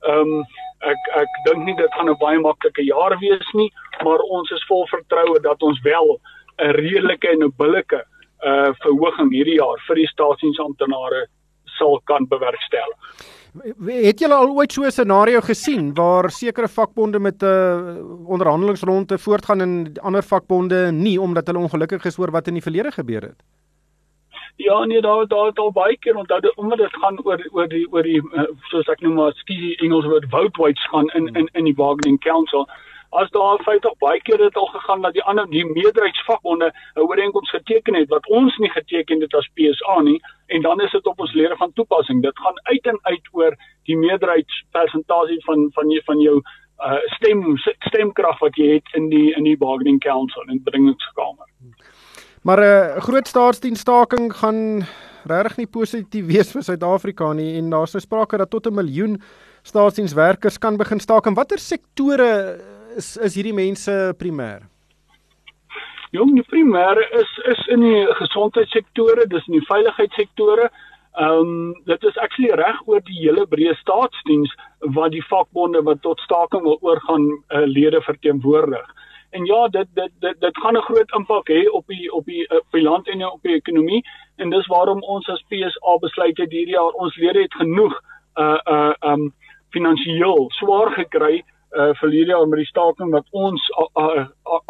[0.03, 0.45] Ehm um,
[0.85, 3.71] ek ek dink nie dit gaan 'n baie maklike jaar wees nie,
[4.03, 6.19] maar ons is vol vertroue dat ons wel
[6.59, 8.03] 'n redelike en 'n billike
[8.45, 11.27] uh verhoging hierdie jaar vir die staatsdiensamptenare
[11.77, 12.97] sal kan bewerkstellig.
[13.87, 19.17] Het julle al ooit so 'n scenario gesien waar sekere vakbonde met 'n uh, onderhandelingsronde
[19.17, 23.21] voortgaan en ander vakbonde nie omdat hulle ongelukkig is oor wat in die verlede gebeur
[23.21, 23.43] het?
[24.55, 27.87] Ja, nee, daar daar het al baie keer onthou omdat dit gaan oor oor die
[27.91, 31.49] oor die uh, soos ek noem maar skiesie Engels woord vote weights gaan in in
[31.51, 32.69] in die bargaining council
[33.09, 37.49] as daar feite baie keer dit al gegaan dat die ander die meerderheidsvakbonde 'n ooreenkoms
[37.49, 41.19] geteken het wat ons nie geteken het as PSA nie en dan is dit op
[41.19, 42.21] ons lede van toepassing.
[42.21, 46.41] Dit gaan uit en uit oor die meerderheidspersentasie van van jy van jou
[46.85, 51.47] uh stem stemkrag wat jy het in die in die bargaining council en bedingingskamer.
[52.45, 54.85] Maar 'n uh, groot staatsdienstaking gaan
[55.23, 59.21] regtig nie positief wees vir Suid-Afrika nie en daar's nou sprake dat tot 'n miljoen
[59.61, 61.25] staatsdienswerkers kan begin staak.
[61.25, 62.59] En watter sektore
[62.97, 64.61] is is hierdie mense primêr?
[66.11, 70.69] Jong, die primêre is is in die gesondheidssektore, dis in die veiligheidssektore.
[71.17, 76.01] Ehm um, dit is actually reg oor die hele breë staatsdiens wat die vakbonde wat
[76.01, 78.85] tot staking wil oorgaan uh, lede verteenwoordig.
[79.35, 82.49] En ja, dit dit dit dit gaan 'n groot impak hê op die op die
[82.49, 84.03] op die land en op die ekonomie.
[84.35, 87.99] En dis waarom ons as PSA besluit het hierdie jaar ons lede het genoeg
[88.35, 89.33] uh uh um
[89.69, 91.43] finansiëel swaar gekry
[91.75, 93.63] vir hierdie jaar met die staking wat ons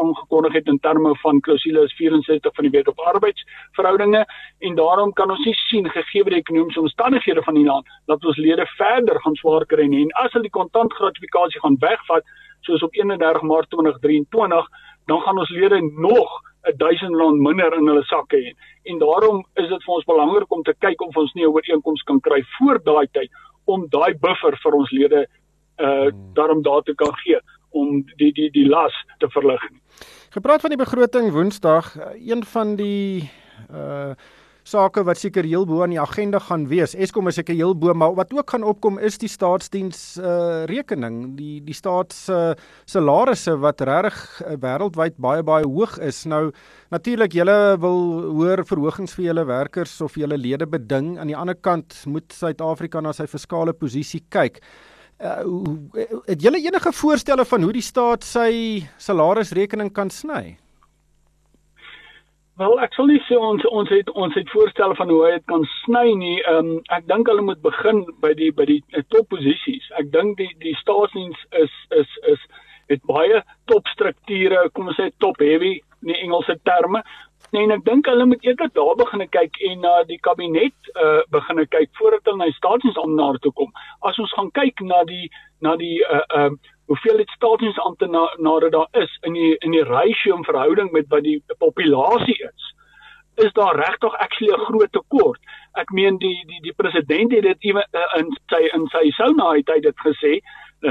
[0.02, 4.24] aangekondig het in terme van klousules 64 van die wet op arbeidsverhoudinge
[4.60, 8.42] en daarom kan ons nie sien gegee die ekonomiese omstandighede van die land dat ons
[8.42, 10.02] lede verder gaan swaar kry nie.
[10.08, 12.26] En as hulle die kontant gratifikasie gaan wegvat
[12.66, 14.70] soos op 31 Maart 2023
[15.06, 16.42] dan gaan ons lede nog
[16.78, 18.54] 1000 rand minder in hulle sakke hê.
[18.90, 22.04] En daarom is dit vir ons belangrik om te kyk of ons nie 'n ooreenkoms
[22.04, 23.30] kan kry voor daai tyd
[23.66, 25.28] om daai buffer vir ons lede
[25.78, 29.62] uh daarom daar te kan gee om die die die las te verlig.
[30.30, 33.30] Gepraat van die begroting Woensdag, een van die
[33.72, 34.14] uh
[34.66, 36.96] sake wat seker heel bo aan die agenda gaan wees.
[36.98, 41.36] Eskom is seker heel bo, maar wat ook gaan opkom is die staatsdiens uh rekening,
[41.38, 42.56] die die staats uh,
[42.90, 46.24] salarisse wat reg uh, wêreldwyd baie baie hoog is.
[46.26, 46.50] Nou
[46.90, 48.02] natuurlik julle wil
[48.40, 51.14] hoër verhogings vir julle werkers of julle lede beding.
[51.20, 54.64] Aan die ander kant moet Suid-Afrika na sy fiskale posisie kyk.
[55.16, 55.40] Uh,
[56.26, 60.58] het julle enige voorstelle van hoe die staat sy salarisrekening kan sny?
[62.60, 65.46] Wel, ek sal nie sê ons ons het ons het voorstelle van hoe hy dit
[65.52, 66.36] kan sny nie.
[66.44, 69.88] Ehm um, ek dink hulle moet begin by die by die uh, topposisies.
[70.00, 72.46] Ek dink die die staatsdiens is is is
[72.92, 77.04] het baie topstrukture, kom ons sê top heavy in Engelse terme.
[77.56, 81.22] Nee, en ek dink hulle moet eerder daar begin kyk en na die kabinet uh
[81.32, 83.70] begin kyk voordat hulle na die staatsdiensamptenare toe kom.
[84.10, 85.30] As ons gaan kyk na die
[85.64, 86.50] na die uh uh
[86.92, 91.38] hoeveel dit staatsdiensamptenare daar is in die in die ratio in verhouding met wat die
[91.64, 92.68] populasie is,
[93.48, 95.40] is daar regtig actually 'n groot tekort.
[95.80, 97.88] Ek meen die die die president het dit uh,
[98.20, 100.42] in sy in sy sauna het hy dit gesê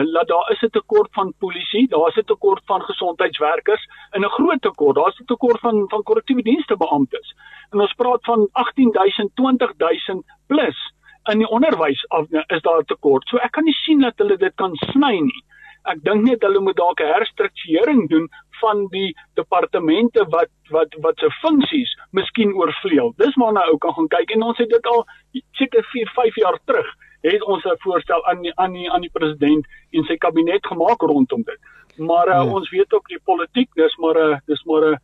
[0.03, 4.37] dat daar is 'n tekort van polisie, daar is 'n tekort van gesondheidswerkers en 'n
[4.39, 7.35] groot tekort, daar is 'n tekort van van korrektiewe dienste beamptes.
[7.71, 10.93] En ons praat van 18000, 20000 plus
[11.33, 13.29] in die onderwys af is daar 'n tekort.
[13.29, 15.45] So ek kan nie sien dat hulle dit kan sny nie.
[15.83, 18.29] Ek dink net hulle moet dalk 'n herstrukturering doen
[18.61, 23.13] van die departemente wat wat wat se funksies miskien oorvleuel.
[23.17, 25.07] Dis maar nou ou kan gaan kyk en ons het dit al
[25.53, 26.95] seker 4, 5 jaar terug
[27.33, 31.01] het ons 'n voorstel aan die, aan die aan die president en sy kabinet gemaak
[31.01, 31.59] rondom dit.
[31.97, 32.53] Maar uh, hmm.
[32.53, 34.99] ons weet ook die politiek, dis maar 'n dis maar 'n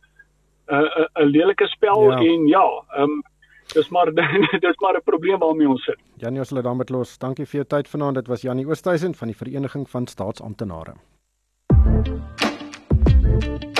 [0.71, 2.17] 'n 'n lelike spel ja.
[2.17, 3.23] en ja, ehm um,
[3.73, 4.13] dis maar
[4.65, 5.97] dis maar 'n probleem waarmee ons sit.
[6.17, 7.17] Janie, ons sal dit daarmee los.
[7.17, 8.15] Dankie vir jou tyd vanaand.
[8.15, 10.93] Dit was Janie Oosthuizen van die Vereniging van Staatsamptenare.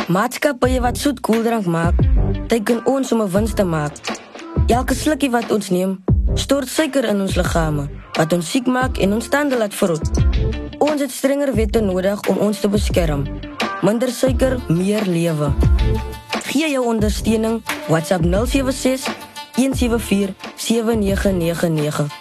[0.08, 1.96] Maatskappye wat soet koeldrank maak,
[2.48, 3.94] teken ons om 'n wins te maak.
[4.68, 6.04] Elke slukkie wat ons neem,
[6.36, 10.12] stort suiker in ons liggame, wat ons siek maak en ons tande laat verrot.
[10.80, 13.26] Ons het strenger wette nodig om ons te beskerm.
[13.82, 15.52] Minder suiker, meer lewe.
[16.52, 19.08] Gee jou ondersteuning WhatsApp 076
[19.56, 22.20] 174 7999.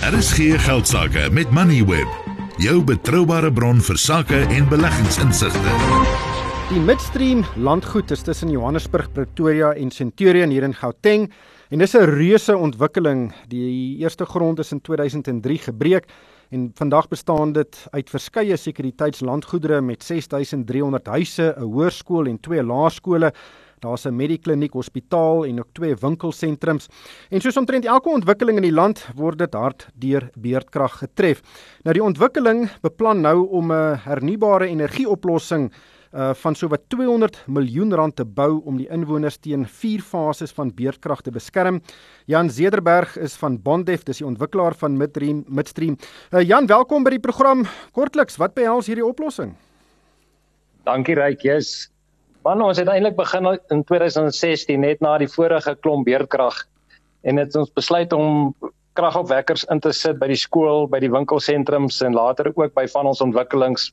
[0.00, 2.08] Daar is geen geldsaake met Moneyweb,
[2.56, 6.29] jou betroubare bron vir sakke en beleggingsinsigte.
[6.70, 11.24] Die Midstream landgoed is tussen Johannesburg, Pretoria en Centurion hier in Gauteng
[11.68, 13.32] en dis 'n reuse ontwikkeling.
[13.48, 16.06] Die eerste grond is in 2003 gebreek
[16.50, 23.32] en vandag bestaan dit uit verskeie sekuriteitslandgoedere met 6300 huise, 'n hoërskool en twee laerskole.
[23.80, 26.86] Daar's 'n medikliniek, hospitaal en ook twee winkelsentrums.
[27.30, 31.42] En soos omtrent elke ontwikkeling in die land word dit hard deur beerdkrag getref.
[31.82, 35.72] Nou die ontwikkeling beplan nou om 'n hernubare energieoplossing
[36.10, 40.72] uh van sowat 200 miljoen rand te bou om die inwoners teen vier fases van
[40.74, 41.78] beerdkrag te beskerm.
[42.26, 45.96] Jan Zederberg is van Bondef, dis die ontwikkelaar van Midstream Midstream.
[46.34, 47.62] Uh Jan, welkom by die program.
[47.92, 49.54] Kortliks, wat behels hierdie oplossing?
[50.84, 51.90] Dankie Ryk, yes.
[52.42, 56.64] Man, ons het eintlik begin in 2016 net na die vorige klomp beerdkrag
[57.22, 58.54] en het ons besluit om
[58.98, 63.06] kragopwekkers in te sit by die skool, by die winkelsentrums en later ook by van
[63.06, 63.90] ons ontwikkelings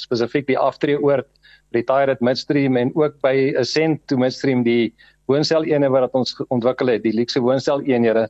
[0.00, 1.28] spesifiek die aftreeoord
[1.74, 4.92] retired midstream en ook by Ascent to midstream die
[5.30, 8.28] woonstel eenhede wat ons ontwikkel het, die luxe woonstel eenhede.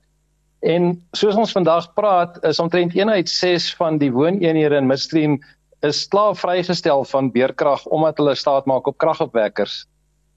[0.63, 5.41] En soos ons vandag praat, is omtrent 1 uit 6 van die wooneenhede in midstream
[5.83, 9.83] is klaar vrygestel van beerkrag omdat hulle staat maak op kragopwekkers.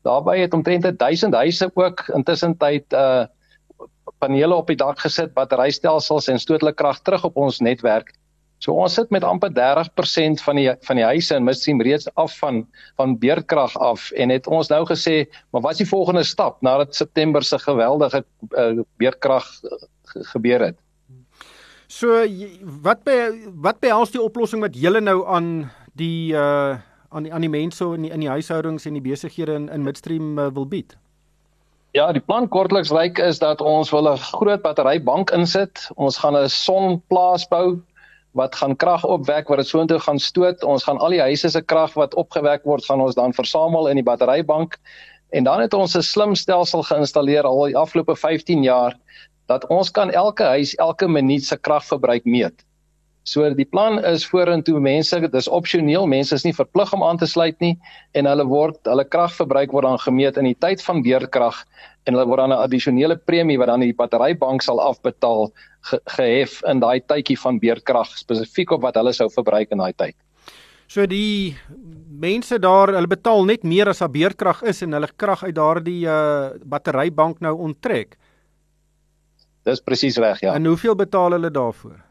[0.06, 3.26] Daarbey het omtrent 1000 huise ook intussen tyd uh
[4.24, 8.14] panele op die dak gesit, batterystelsels en stootlike krag terug op ons netwerk
[8.64, 12.38] So ons sit met amper 30% van die van die huise in Midstream reeds af
[12.40, 12.64] van
[12.96, 16.96] van beerdkrag af en het ons nou gesê, maar wat is die volgende stap nadat
[16.96, 19.80] September se geweldige uh, beerdkrag uh,
[20.32, 20.80] gebeur het?
[21.88, 22.24] So
[22.84, 23.20] wat by
[23.62, 26.78] wat behels die oplossing wat julle nou aan die uh
[27.16, 29.84] aan die aan die mense in die, in die huishoudings en die besighede in in
[29.84, 30.98] Midstream uh, wil bied?
[31.96, 35.92] Ja, die plan kortliks lyk is dat ons wil 'n groot batterybank insit.
[35.96, 37.80] Ons gaan 'n sonplaas bou
[38.36, 40.64] wat gaan krag opwek wat dit soontoe gaan stoot.
[40.64, 44.00] Ons gaan al die huise se krag wat opgewek word, gaan ons dan versamel in
[44.02, 44.76] die batterybank.
[45.32, 48.96] En dan het ons 'n slim stelsel geïnstalleer al die afgelope 15 jaar
[49.48, 52.66] dat ons kan elke huis elke minuut se kragverbruik meet.
[53.26, 57.26] So die plan is vorentoe mense, dis opsioneel, mense is nie verplig om aan te
[57.26, 57.74] sluit nie
[58.14, 61.64] en hulle word hulle kragverbruik word dan gemeet in die tyd van beerkrag
[62.06, 65.50] en hulle word dan 'n addisionele premie wat dan die batterybank sal afbetaal
[65.90, 69.94] ge gehef in daai tydjie van beerdkrag spesifiek op wat hulle sou verbruik in daai
[69.94, 70.16] tyd.
[70.88, 71.58] So die
[72.10, 76.06] mense daar, hulle betaal net meer as 'n beerdkrag is en hulle krag uit daardie
[76.06, 78.18] uh batterybank nou onttrek.
[79.66, 80.54] Dis presies reg, ja.
[80.54, 82.05] En hoeveel betaal hulle daarvoor?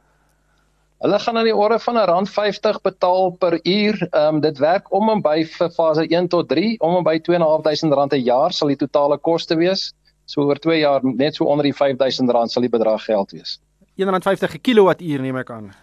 [1.04, 4.06] Hulle gaan aan die orde van 'n rand 50 betaal per uur.
[4.10, 7.18] Ehm um, dit werk om en by vir fase 1 tot 3, om en by
[7.20, 9.92] 2.500 rand 'n jaar sal die totale koste wees.
[10.24, 13.60] So oor 2 jaar net so onder die 5000 rand sal die bedrag geld wees.
[13.96, 15.74] 150 kilowattuur neem ek aan.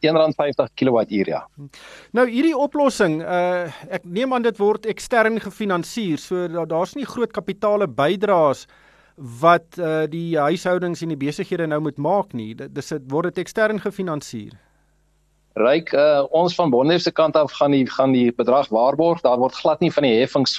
[0.00, 1.48] 150 kilowattuur ja.
[2.12, 6.18] Nou hierdie oplossing, uh ek neem aan dit word ekstern gefinansier.
[6.18, 8.66] So daar's nie groot kapitale bydraes
[9.16, 12.54] wat uh die huishoudings en die besighede nou moet maak nie.
[12.54, 14.54] Dis dit word dit ekstern gefinansier.
[15.54, 19.22] Ryk uh ons van Bondef se kant af gaan die gaan die bedrag waarborg.
[19.22, 20.58] Daar word glad nie van die heffings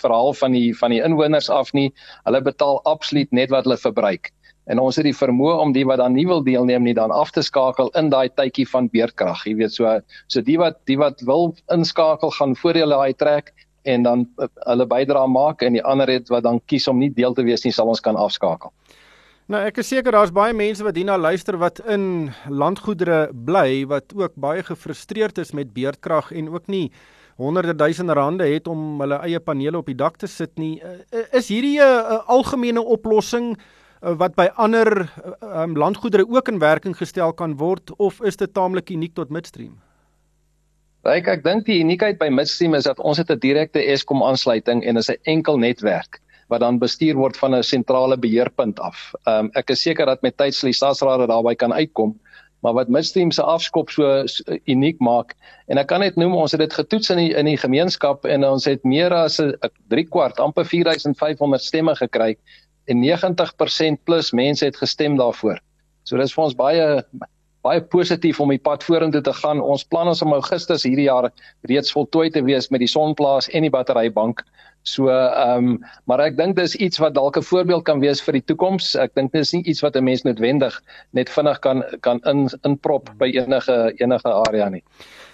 [0.00, 1.92] verhaal van die van die inwoners af nie.
[2.24, 4.30] Hulle betaal absoluut net wat hulle verbruik.
[4.64, 7.30] En ons het die vermoë om die wat dan nie wil deelneem nie dan af
[7.30, 9.44] te skakel in daai tydjie van beerdkrag.
[9.44, 13.52] Jy weet so so die wat die wat wil inskakel gaan voordele daai trek
[13.84, 17.12] en dan uh, hulle bydra maak en die ander het wat dan kies om nie
[17.12, 18.72] deel te wees nie sal ons kan afskakel.
[19.52, 24.14] Nou ek is seker daar's baie mense wat hierna luister wat in landgoedere bly wat
[24.16, 26.88] ook baie gefrustreerd is met beerdkrag en ook nie
[27.36, 30.78] honderde duisende rande het om hulle eie panele op die dak te sit nie.
[30.80, 33.56] Uh, is hierdie 'n algemene oplossing
[34.04, 35.08] wat by ander
[35.40, 39.78] um, landgoedere ook in werking gestel kan word of is dit taamlik uniek tot Midstream?
[41.04, 44.80] Ek ek dink die uniekheid by Midstream is dat ons het 'n direkte Eskom aansluiting
[44.88, 49.12] en is 'n enkel netwerk wat dan bestuur word van 'n sentrale beheerpunt af.
[49.26, 52.18] Ehm um, ek is seker dat met tyd sal die staatsraad daarby kan uitkom,
[52.62, 55.34] maar wat Midstream se afskop so, so uniek maak
[55.68, 58.44] en ek kan net noem ons het dit getoets in die in die gemeenskap en
[58.44, 59.52] ons het meer as 'n
[59.88, 62.36] 3 kwart amper 4500 stemme gekry
[62.86, 65.60] en 90% plus mense het gestem daarvoor.
[66.04, 67.04] So dis vir ons baie
[67.64, 69.60] baie positief om die pad vorentoe te gaan.
[69.60, 71.30] Ons plan is om Augustus hierdie jaar
[71.70, 74.44] reeds voltooi te wees met die sonplaas en die batterybank.
[74.84, 78.36] So ehm um, maar ek dink dis iets wat dalk 'n voorbeeld kan wees vir
[78.36, 78.94] die toekoms.
[79.00, 80.76] Ek dink dis nie iets wat 'n mens noodwendig
[81.12, 84.84] net vinnig kan kan in inprop by enige enige area nie.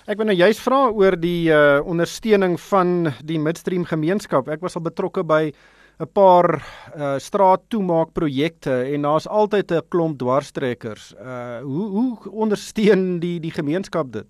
[0.06, 4.48] Ek wil nou juist vra oor die uh, ondersteuning van die midstream gemeenskap.
[4.48, 5.52] Ek was al betrokke by
[6.00, 6.48] 'n paar
[6.96, 11.14] uh, straat toemaak projekte en daar's altyd 'n klomp dwarstrekkers.
[11.20, 14.26] Uh hoe hoe ondersteun die die gemeenskap dit?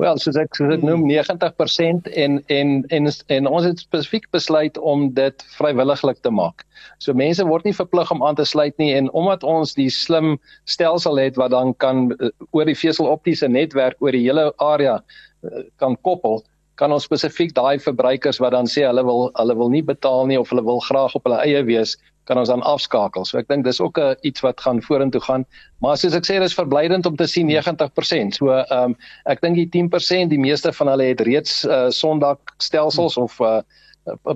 [0.00, 4.78] Wel, soos ek soos ek noem 90% en en en en ons het spesifiek besluit
[4.78, 6.64] om dit vrywilliglik te maak.
[6.98, 10.38] So mense word nie verplig om aan te sluit nie en omdat ons die slim
[10.64, 15.64] stelsel het wat dan kan uh, oor die veseloptiese netwerk oor die hele area uh,
[15.76, 16.42] kan koppel,
[16.82, 20.38] kan ons spesifiek daai verbruikers wat dan sê hulle wil hulle wil nie betaal nie
[20.40, 21.94] of hulle wil graag op hulle eie wees,
[22.26, 23.26] kan ons dan afskakel.
[23.26, 25.44] So ek dink dis ook 'n iets wat gaan vorentoe gaan.
[25.82, 28.34] Maar soos ek sê, dis verblydend om te sien 90%.
[28.38, 32.54] So ehm um, ek dink die 10%, die meeste van hulle het reeds uh, sondak
[32.58, 33.62] stelsels of uh,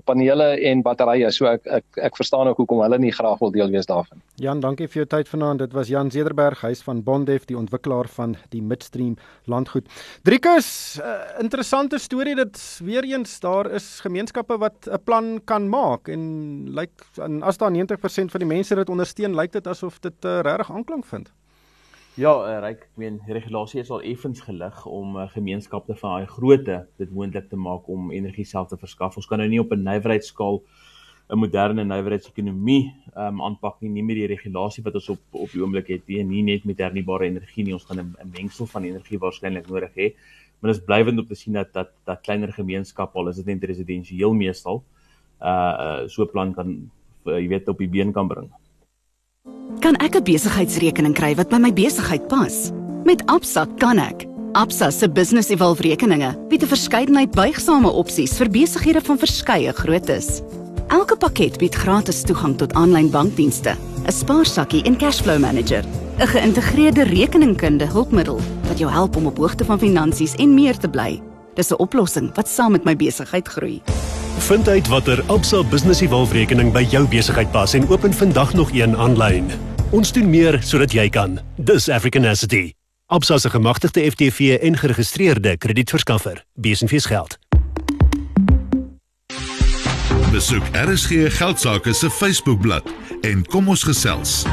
[0.05, 1.31] panele en batterye.
[1.35, 4.23] So ek ek ek verstaan ook hoekom hulle nie graag wil deel wees daarvan.
[4.43, 5.65] Jan, dankie vir jou tyd vanaand.
[5.65, 9.89] Dit was Jan Zederberg, hy's van Bondef, die ontwikkelaar van die Midstream landgoed.
[10.23, 16.09] Driekus, uh, interessante storie dit weer eens daar is gemeenskappe wat 'n plan kan maak
[16.09, 20.25] en lyk like, as daar 90% van die mense dit ondersteun, lyk dit asof dit
[20.25, 21.33] uh, regtig aanklank vind.
[22.17, 26.31] Ja, uh, Ryk, ek meen regulasie is al effens gelig om uh, gemeenskappe van daai
[26.31, 29.19] grootte dit moontlik te maak om energie self te verskaf.
[29.21, 30.63] Ons kan nou nie op 'n nywerheidsskaal
[31.29, 32.89] 'n moderne nywerheidsekonomie
[33.21, 36.25] um, aanpak nie, nie met die regulasie wat ons op op die oomblik het nie,
[36.25, 37.77] nie net met hernubare energie nie.
[37.77, 40.15] Ons gaan 'n mengsel van energie waarskynlik nodig hê.
[40.61, 43.47] Maar dit is blywend om te sien dat dat dat kleiner gemeenskappe al is dit
[43.47, 44.85] net residensieel meestal
[45.43, 46.91] uh so 'n plan kan
[47.27, 48.49] uh, jy weet op die been kan bring.
[49.81, 52.71] Kan ek 'n besigheidsrekening kry wat by my besigheid pas?
[53.05, 54.27] Met Absa kan ek.
[54.53, 60.43] Absa se Business Evolve rekeninge bied 'n verskeidenheid buigsame opsies vir besighede van verskeie groottes.
[60.89, 63.77] Elke pakket bied gratis toegang tot aanlyn bankdienste,
[64.07, 65.85] 'n spaarsakkie en cashflow manager,
[66.19, 70.89] 'n geïntegreerde rekeningkunde hulpmiddel wat jou help om op hoogte van finansies en meer te
[70.89, 71.23] bly.
[71.55, 73.83] Dis 'n oplossing wat saam met my besigheid groei.
[74.39, 78.71] Vind uit watter Absa Business Evolve rekening by jou besigheid pas en open vandag nog
[78.73, 79.51] een aanlyn.
[79.91, 81.39] Ons doen meer sodat jy kan.
[81.57, 82.73] Dis Africanacity.
[83.07, 86.45] Absa se gemagtigde FTV en geregistreerde kredietverskaffer.
[86.55, 87.39] Besenfees geld.
[90.31, 94.45] Besoek RSG Geldsaake se Facebookblad en kom ons gesels.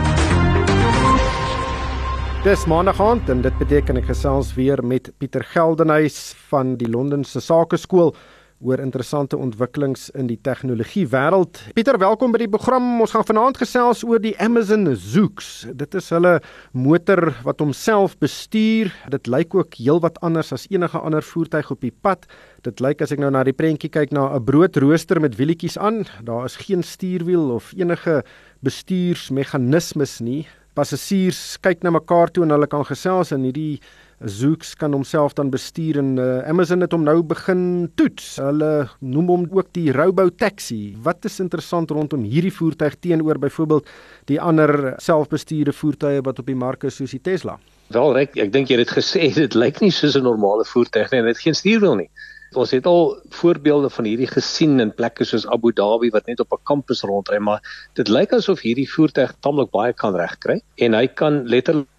[2.43, 7.39] Dis maandag aand en dit beteken ek gesels weer met Pieter Geldenhuys van die Londense
[7.39, 8.15] Sakeskool
[8.63, 11.59] oor interessante ontwikkelings in die tegnologie wêreld.
[11.75, 12.85] Pieter, welkom by die program.
[13.03, 15.67] Ons gaan vanaand gesels oor die Amazon Zoox.
[15.75, 16.37] Dit is hulle
[16.71, 18.93] motor wat homself bestuur.
[19.11, 22.23] Dit lyk ook heelwat anders as enige ander voertuig op die pad.
[22.63, 26.05] Dit lyk as ek nou na die prentjie kyk na 'n broodrooster met wielietjies aan.
[26.23, 28.23] Daar is geen stuurwiel of enige
[28.63, 30.47] bestuursmeganismes nie.
[30.73, 33.81] Passasiers kyk na mekaar toe en hulle kan gesels in hierdie
[34.23, 38.37] Zoox kan homself dan bestuur en uh, Amazon het hom nou begin toets.
[38.39, 40.95] Hulle noem hom ook die Robo Taxi.
[41.03, 43.89] Wat is interessant rondom hierdie voertuig teenoor byvoorbeeld
[44.31, 47.57] die ander selfbestuurde voertuie wat op die mark is soos die Tesla?
[47.91, 51.21] Wel, ek, ek dink jy het gesê dit lyk nie soos 'n normale voertuig nie,
[51.27, 52.09] dit het geen stuurwiel nie.
[52.55, 56.53] Ons het al voorbeelde van hierdie gesien in plekke soos Abu Dhabi wat net op
[56.53, 57.59] 'n kampus rondry, maar
[57.99, 61.89] dit lyk asof hierdie voertuig tamelik baie kan regkry en hy kan letterlik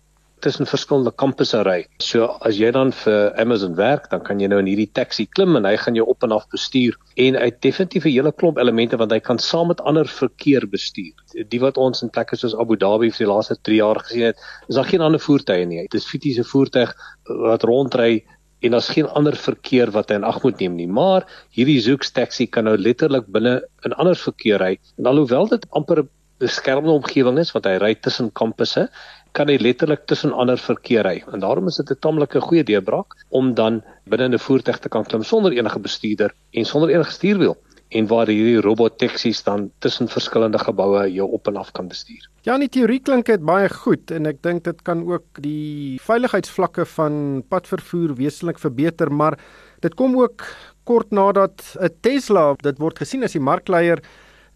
[0.44, 1.84] tussen verskillende kampusse ry.
[2.02, 5.56] So as jy dan vir Amazon werk, dan kan jy nou in hierdie taxi klim
[5.58, 8.58] en hy gaan jou op en af bestuur en hy het definitief 'n hele klomp
[8.58, 11.14] elemente want hy kan saam met ander verkeer bestuur.
[11.48, 14.36] Die wat ons in plekke soos Abu Dhabi vir die laaste 3 jaar gesien het,
[14.68, 15.86] is daar geen ander voertuie nie.
[15.88, 16.94] Dit is fisiese voertuig
[17.28, 18.24] wat rondry
[18.60, 20.88] en daar's geen ander verkeer wat hy in ag moet neem nie.
[20.88, 25.66] Maar hierdie Zoox taxi kan nou letterlik binne in ander verkeer ry en alhoewel dit
[25.70, 26.06] amper
[26.42, 28.88] beskermde omgewing is want hy ry tussen kampusse
[29.34, 31.16] kan hy letterlik tussen ander verkeer ry.
[31.34, 35.04] En daarom is dit 'n tamelike goeie deurbraak om dan binne 'n voertuig te kan
[35.04, 37.56] klim sonder enige bestuurder en sonder enige stuurwiel
[37.88, 42.28] en waar hierdie robot taksies dan tussen verskillende geboue jou op en af kan bestuur.
[42.42, 46.86] Ja, die teorie klink dit baie goed en ek dink dit kan ook die veiligheidsvlakke
[46.96, 49.38] van padvervoer wesentlik verbeter, maar
[49.80, 50.46] dit kom ook
[50.84, 54.02] kort nadat 'n Tesla, dit word gesien as die markleier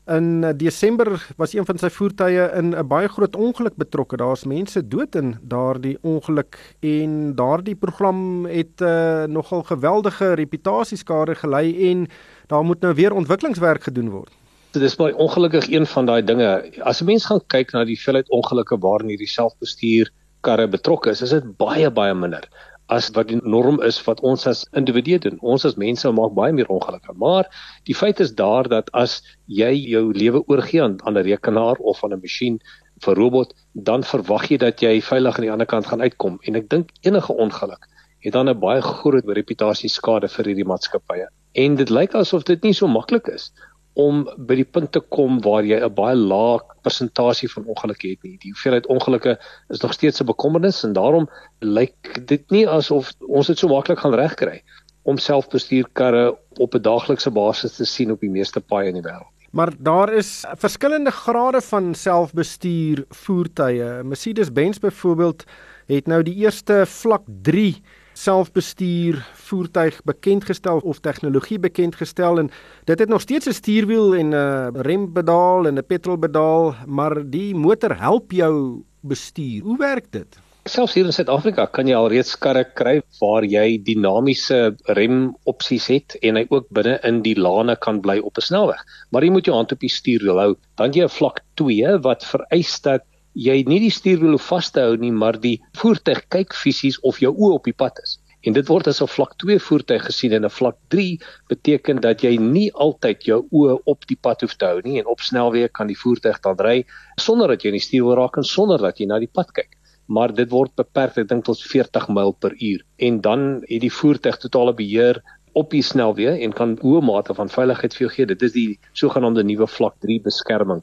[0.08, 4.16] In Desember was een van sy voertuie in 'n baie groot ongeluk betrokke.
[4.16, 11.90] Daar's mense dood in daardie ongeluk en daardie program het uh, nogal geweldige reputasieskade gelei
[11.90, 12.06] en
[12.46, 14.32] daar moet nou weer ontwikkelingswerk gedoen word.
[14.70, 16.72] Dit is baie ongelukkig een van daai dinge.
[16.80, 21.22] As 'n mens gaan kyk na die veelheid ongelukke waarin hierdie selfbestuur karre betrokke is,
[21.22, 22.48] is dit baie baie minder
[22.88, 25.38] as wat die norm is wat ons as individue doen.
[25.40, 27.14] Ons as mense maak baie meer ongelukke.
[27.20, 27.48] Maar
[27.88, 32.12] die feit is daar dat as jy jou lewe oorgee aan 'n rekenaar of aan
[32.12, 32.60] 'n masjien
[33.04, 36.38] vir robot, dan verwag jy dat jy veilig aan die ander kant gaan uitkom.
[36.42, 37.86] En ek dink enige ongeluk
[38.20, 41.28] het dan 'n baie groot reputasieskade vir hierdie maatskappye.
[41.52, 43.52] En dit lyk asof dit nie so maklik is
[43.98, 48.22] om by die punt te kom waar jy 'n baie lae persentasie van ongelukke het
[48.22, 48.36] nie.
[48.38, 49.38] Die hoeveelheid ongelukke
[49.68, 51.28] is nog steeds 'n bekommernis en daarom
[51.60, 54.62] lyk dit nie asof ons dit so maklik gaan regkry
[55.02, 59.32] om selfbestuurkarre op 'n daaglikse basis te sien op die meeste paaie in die wêreld.
[59.50, 64.02] Maar daar is verskillende grade van selfbestuur voertuie.
[64.04, 65.44] Mercedes-Benz byvoorbeeld
[65.86, 67.82] het nou die eerste vlak 3
[68.18, 72.50] selfbestuur voertuig bekend gestel of tegnologie bekend gestel en
[72.90, 77.98] dit het nog steeds 'n stuurwiel en 'n rempedaal en 'n petrolpedaal, maar die motor
[77.98, 79.62] help jou bestuur.
[79.62, 80.38] Hoe werk dit?
[80.68, 85.86] Selfs hier in Suid-Afrika kan jy al reeds karre kry waar jy dinamiese rem opsies
[85.86, 88.82] het en hy ook binne in die lane kan bly op 'n snelweg.
[89.10, 90.56] Maar jy moet jou hand op die stuurwiel hou.
[90.76, 93.02] Dan jy 'n vlak 2 wat vereis dat
[93.38, 97.30] jy nie die stuurwiel vas te hou nie, maar die voertuig kyk fisies of jou
[97.30, 98.16] oë op die pad is.
[98.46, 101.18] En dit word as 'n vlak 2 voertuig gesien en 'n vlak 3
[101.48, 105.06] beteken dat jy nie altyd jou oë op die pad hoef te hou nie en
[105.06, 106.84] op snelweë kan die voertuig dan ry
[107.16, 109.74] sonder dat jy in die stuur raak en sonder dat jy na die pad kyk.
[110.08, 113.92] Maar dit word beperk ek dink tot 40 myl per uur en dan het die
[114.00, 115.22] voertuig totale beheer
[115.54, 118.26] op die snelweë en kan hoë mate van veiligheid vir jou gee.
[118.26, 120.82] Dit is die sogenaamde nuwe vlak 3 beskerming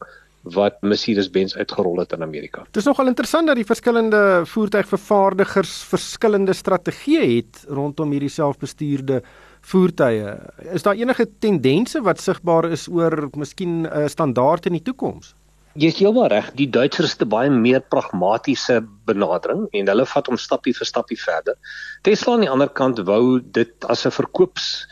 [0.54, 2.66] wat Mercedes-Benz uitgerol het in Amerika.
[2.70, 9.22] Dit is nogal interessant dat die verskillende voertuigvervaardigers verskillende strategieë het rondom hierdie selfbestuurde
[9.66, 10.36] voertuie.
[10.72, 15.34] Is daar enige tendense wat sigbaar is oor miskien 'n uh, standaard in die toekoms?
[15.76, 20.28] Jy is heeltemal reg, die Duitsers het 'n baie meer pragmatiese benadering en hulle vat
[20.28, 21.56] hom stappie vir stappie verder.
[22.02, 24.88] Tesla aan die ander kant wou dit as 'n verkoops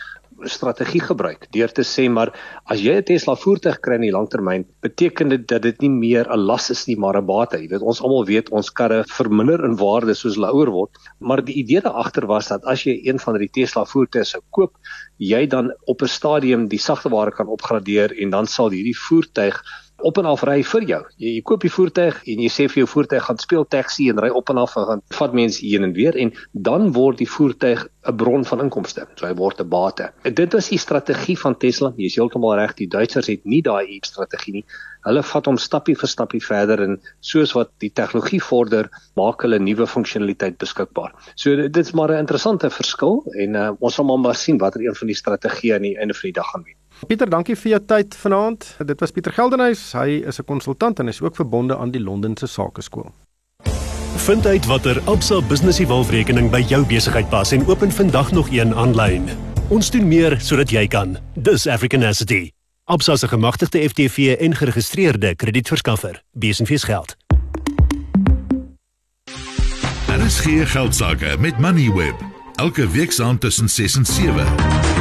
[0.50, 2.32] strategie gebruik deur te sê maar
[2.66, 6.26] as jy 'n Tesla voertuig kry in die langtermyn, beteken dit dat dit nie meer
[6.30, 7.58] 'n las is nie, maar 'n bate.
[7.58, 11.42] Jy weet ons almal weet ons karre verminder in waarde soos hulle ouer word, maar
[11.42, 14.74] die idee daar agter was dat as jy een van die Tesla voertuie sou koop,
[15.18, 19.62] jy dan op 'n stadium die sagteware kan opgradeer en dan sal hierdie voertuig
[19.98, 21.02] op en af ry vir jou.
[21.18, 24.20] Jy, jy koop die voertuig en jy sê vir jou voertuig gaan speel taxi en
[24.20, 27.30] ry op en af en gaan vat mense heen en weer en dan word die
[27.30, 29.06] voertuig 'n bron van inkomste.
[29.16, 30.12] So hy word 'n bate.
[30.24, 31.94] En dit was die strategie van Tesla.
[31.96, 34.66] Jy is heeltemal reg, die Duitsers het nie daai strategie nie.
[35.04, 39.60] Hulle vat hom stappie vir stappie verder en soos wat die tegnologie vorder, maak hulle
[39.60, 41.14] nuwe funksionaliteit beskikbaar.
[41.36, 44.96] So dit is maar 'n interessante verskil en uh, ons sal maar sien watter een
[44.96, 46.83] van die strategieë aan die einde van die dag gaan wees.
[47.08, 48.66] Pieter, dankie vir jou tyd vanaand.
[48.88, 49.92] Dit was Pieter Geldenhuys.
[49.94, 53.12] Hy is 'n konsultant en is ook verbonde aan die Londense Sakeskool.
[54.16, 58.76] Vind uit watter Absa Business Evolve-rekening by jou besigheid pas en open vandag nog een
[58.76, 59.30] aanlyn.
[59.70, 61.18] Ons doen meer sodat jy kan.
[61.36, 62.52] Dis African Asset.
[62.86, 66.24] Absa se gemagtigde FTV en geregistreerde kredietverskaffer.
[66.32, 67.16] Besenfees geld.
[70.08, 72.16] Daar is geen geld sake met Moneyweb.
[72.56, 74.93] Elke week saam tussen 6 en 7.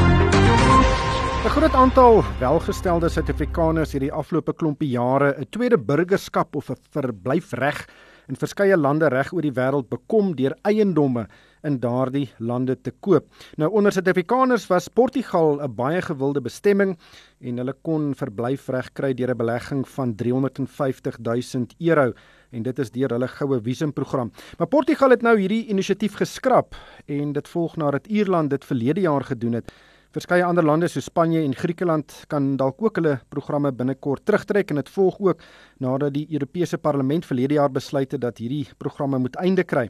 [1.53, 6.77] 'n Groot aantal welgestelde Suid-Afrikaners het die afgelope klompie jare 'n tweede burgerskap of 'n
[6.91, 7.89] verblyfreg
[8.29, 11.27] in verskeie lande reg oor die wêreld bekom deur eiendomme
[11.63, 13.27] in daardie lande te koop.
[13.57, 16.99] Nou onder Suid-Afrikaners was Portugal 'n baie gewilde bestemming
[17.41, 22.13] en hulle kon verblyfreg kry deur 'n belegging van 350 000 euro
[22.51, 24.33] en dit is deur hulle goue visumprogram.
[24.59, 26.75] Maar Portugal het nou hierdie inisiatief geskraap
[27.07, 29.73] en dit volg nadat Ierland dit verlede jaar gedoen het.
[30.13, 34.77] Verskeie ander lande soos Spanje en Griekeland kan dalk ook hulle programme binnekort terugtrek en
[34.77, 35.41] dit volg ook
[35.81, 39.87] nadat die Europese Parlement verlede jaar besluit het dat hierdie programme moet einde kry.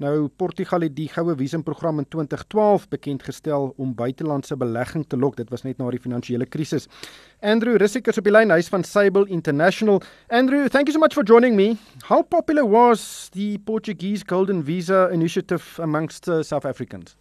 [0.00, 5.36] Nou Portugal het die goue visumprogram in 2012 bekend gestel om buitelandse belegging te lok.
[5.36, 6.88] Dit was net na die finansiële krisis.
[7.44, 10.00] Andrew Rissikers op die lyn huis van Sable International.
[10.32, 11.74] Andrew, thank you so much for joining me.
[12.08, 17.18] How popular was the Portuguese Golden Visa initiative amongst uh, South Africans?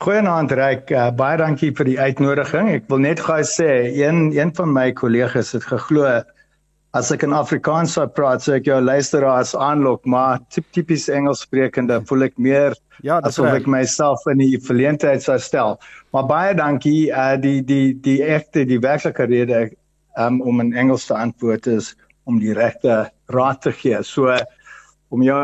[0.00, 2.70] Goeienaand Ryk, uh, baie dankie vir die uitnodiging.
[2.72, 6.06] Ek wil net gou sê een een van my kollegas het geglo
[6.96, 11.98] as ek in Afrikaans sou praat, sou ek jou luisteraars aanlok, maar tipies Engels sprekende
[12.08, 15.76] voel ek meer ja, asof ek myself in die verleentheid sou stel.
[16.16, 17.12] Maar baie dankie.
[17.12, 19.66] Uh die die die egte die werklike rede
[20.16, 21.92] um, om in Engels te antwoord is
[22.24, 23.02] om die regte
[23.36, 24.00] raad te gee.
[24.00, 24.32] So
[25.10, 25.38] om jou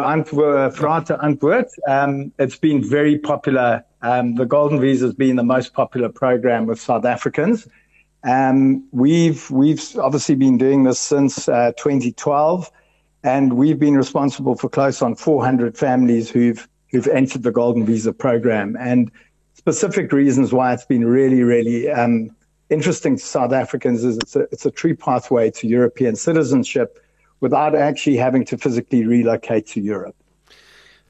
[0.79, 3.83] vrae te antwoord, um it's been very popular.
[4.03, 7.67] Um the Golden Visa has been the most popular program with South Africans.
[8.27, 12.71] Um, we've we've obviously been doing this since uh, 2012,
[13.23, 18.13] and we've been responsible for close on 400 families who've who've entered the Golden Visa
[18.13, 18.77] program.
[18.81, 19.13] And
[19.55, 22.35] specific reasons why it's been really really um,
[22.69, 26.99] interesting to South Africans is it's a it's a true pathway to European citizenship
[27.41, 30.17] without actually having to physically relocate to Europe.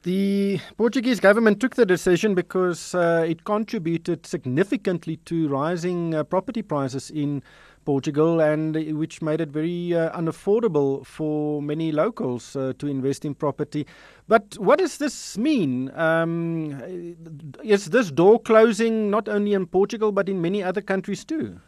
[0.03, 6.61] The Portuguese government took the decision because uh, it contributed significantly to rising uh, property
[6.61, 7.43] prices in
[7.83, 13.33] Portugal, and which made it very uh, unaffordable for many locals uh, to invest in
[13.33, 13.87] property.
[14.27, 15.91] But what does this mean?
[15.95, 17.15] Um,
[17.63, 21.59] is this door closing not only in Portugal but in many other countries too?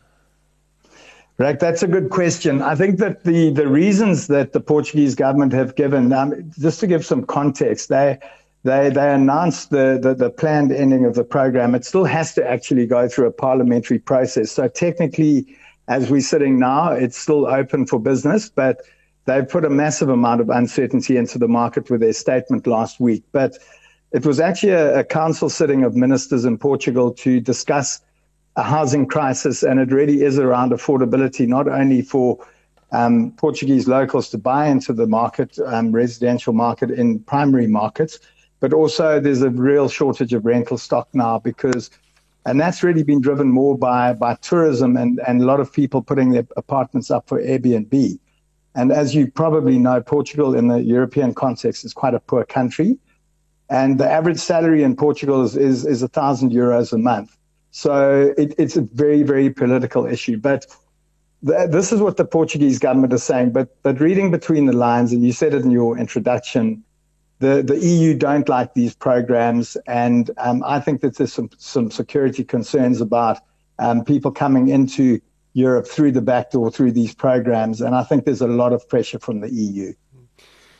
[1.40, 2.62] Right, that's a good question.
[2.62, 6.88] I think that the, the reasons that the Portuguese government have given, um, just to
[6.88, 8.20] give some context, they
[8.66, 11.76] they they announced the, the, the planned ending of the program.
[11.76, 14.52] It still has to actually go through a parliamentary process.
[14.52, 15.56] So technically,
[15.88, 18.82] as we're sitting now, it's still open for business, but
[19.24, 23.24] they've put a massive amount of uncertainty into the market with their statement last week.
[23.32, 23.58] But
[24.12, 28.02] it was actually a, a council sitting of ministers in Portugal to discuss
[28.60, 32.38] a housing crisis, and it really is around affordability, not only for
[32.92, 38.20] um, Portuguese locals to buy into the market, um, residential market in primary markets,
[38.60, 41.90] but also there's a real shortage of rental stock now because,
[42.46, 46.02] and that's really been driven more by by tourism and and a lot of people
[46.02, 48.20] putting their apartments up for Airbnb.
[48.76, 52.98] And as you probably know, Portugal in the European context is quite a poor country,
[53.70, 57.39] and the average salary in Portugal is is, is a thousand euros a month.
[57.72, 60.38] So it, it's a very, very political issue.
[60.38, 60.66] But
[61.42, 63.52] this is what the Portuguese government is saying.
[63.52, 66.84] But but reading between the lines, and you said it in your introduction,
[67.40, 71.92] the, the EU don't like these programs, and um, I think that there's some some
[71.92, 73.38] security concerns about
[73.78, 75.22] um, people coming into
[75.54, 78.88] Europe through the back door through these programs, and I think there's a lot of
[78.90, 79.94] pressure from the EU.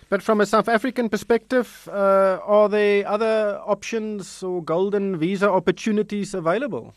[0.10, 6.34] But from a South African perspective, uh, are there other options or golden visa opportunities
[6.34, 6.96] available?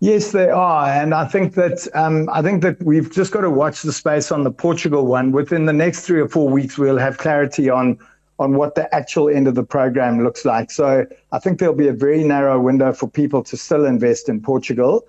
[0.00, 3.50] Yes, they are, and I think that um, I think that we've just got to
[3.50, 5.30] watch the space on the Portugal one.
[5.30, 7.98] Within the next three or four weeks, we'll have clarity on
[8.38, 10.72] on what the actual end of the program looks like.
[10.72, 14.40] So I think there'll be a very narrow window for people to still invest in
[14.40, 15.04] Portugal,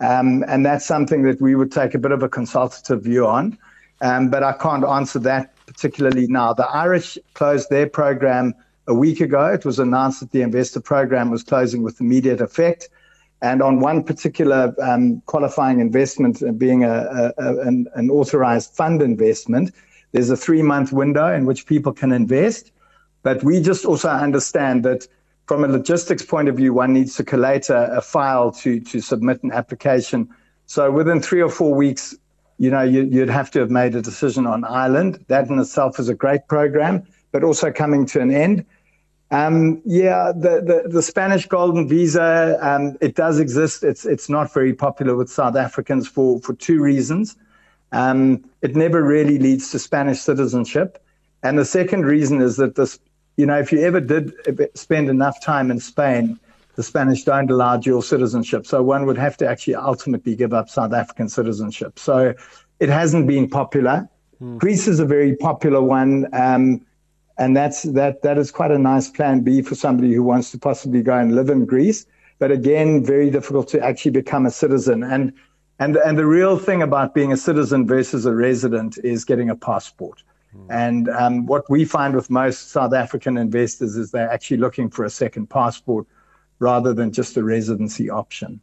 [0.00, 3.58] um, and that's something that we would take a bit of a consultative view on.
[4.00, 6.52] Um, but I can't answer that particularly now.
[6.52, 8.54] The Irish closed their program
[8.86, 9.46] a week ago.
[9.46, 12.88] It was announced that the investor program was closing with immediate effect.
[13.42, 18.72] And on one particular um, qualifying investment uh, being a, a, a, an, an authorized
[18.74, 19.72] fund investment,
[20.12, 22.72] there's a three month window in which people can invest.
[23.22, 25.06] But we just also understand that
[25.46, 29.00] from a logistics point of view, one needs to collate a, a file to, to
[29.00, 30.28] submit an application.
[30.66, 32.16] So within three or four weeks,
[32.58, 35.24] you know, you, would have to have made a decision on Ireland.
[35.28, 38.66] That in itself is a great program, but also coming to an end.
[39.30, 43.84] Um, yeah, the, the, the, Spanish Golden Visa, um, it does exist.
[43.84, 47.36] It's, it's not very popular with South Africans for, for two reasons.
[47.92, 51.04] Um, it never really leads to Spanish citizenship.
[51.42, 52.98] And the second reason is that this,
[53.36, 54.32] you know, if you ever did
[54.74, 56.40] spend enough time in Spain,
[56.78, 58.64] the Spanish don't allow dual citizenship.
[58.64, 61.98] So one would have to actually ultimately give up South African citizenship.
[61.98, 62.34] So
[62.78, 64.08] it hasn't been popular.
[64.40, 64.58] Mm.
[64.58, 66.28] Greece is a very popular one.
[66.32, 66.86] Um,
[67.36, 70.58] and that's that that is quite a nice plan B for somebody who wants to
[70.58, 72.06] possibly go and live in Greece.
[72.38, 75.02] But again, very difficult to actually become a citizen.
[75.02, 75.32] And
[75.80, 79.56] and and the real thing about being a citizen versus a resident is getting a
[79.56, 80.22] passport.
[80.56, 80.66] Mm.
[80.70, 85.04] And um, what we find with most South African investors is they're actually looking for
[85.04, 86.06] a second passport
[86.58, 88.60] rather than just a residency option.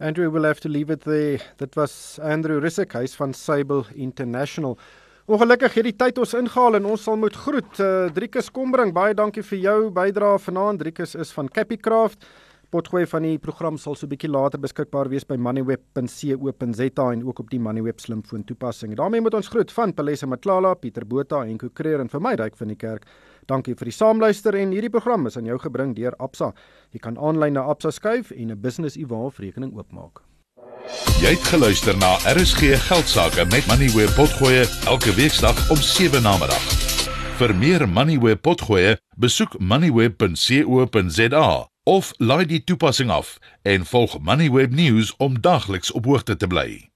[0.00, 1.38] Andrew will have to leave it there.
[1.56, 4.78] Dit was Andrew Rissik, hy's van Sable International.
[5.24, 7.78] Ongelukkig het die tyd ons ingehaal en ons sal moet groet.
[7.80, 10.82] Uh, Driekus Kombring, baie dankie vir jou bydrae vanaand.
[10.82, 12.26] Driekus is van Capicraft.
[12.74, 17.38] Potgooi van die program sal so 'n bietjie later beskikbaar wees by moneyweb.co.za en ook
[17.38, 18.96] op die Moneyweb slimfoon toepassing.
[18.96, 22.56] daarmee moet ons groet van Palesa Matlala, Pieter Botha en Kokreer en vir my ryk
[22.56, 23.06] van die kerk.
[23.46, 26.52] Dankie vir die saamluister en hierdie program is aan jou gebring deur Absa.
[26.92, 30.22] Jy kan aanlyn na Absa skuif en 'n business e-wallet rekening oopmaak.
[31.20, 36.64] Jy het geluister na RSG Geldsaake met Moneyweb Potgoe elke weeksdag om 7 na middag.
[37.38, 45.16] Vir meer Moneyweb Potgoe, besoek moneyweb.co.za of laai die toepassing af en volg Moneyweb News
[45.16, 46.93] om dagliks op hoogte te bly.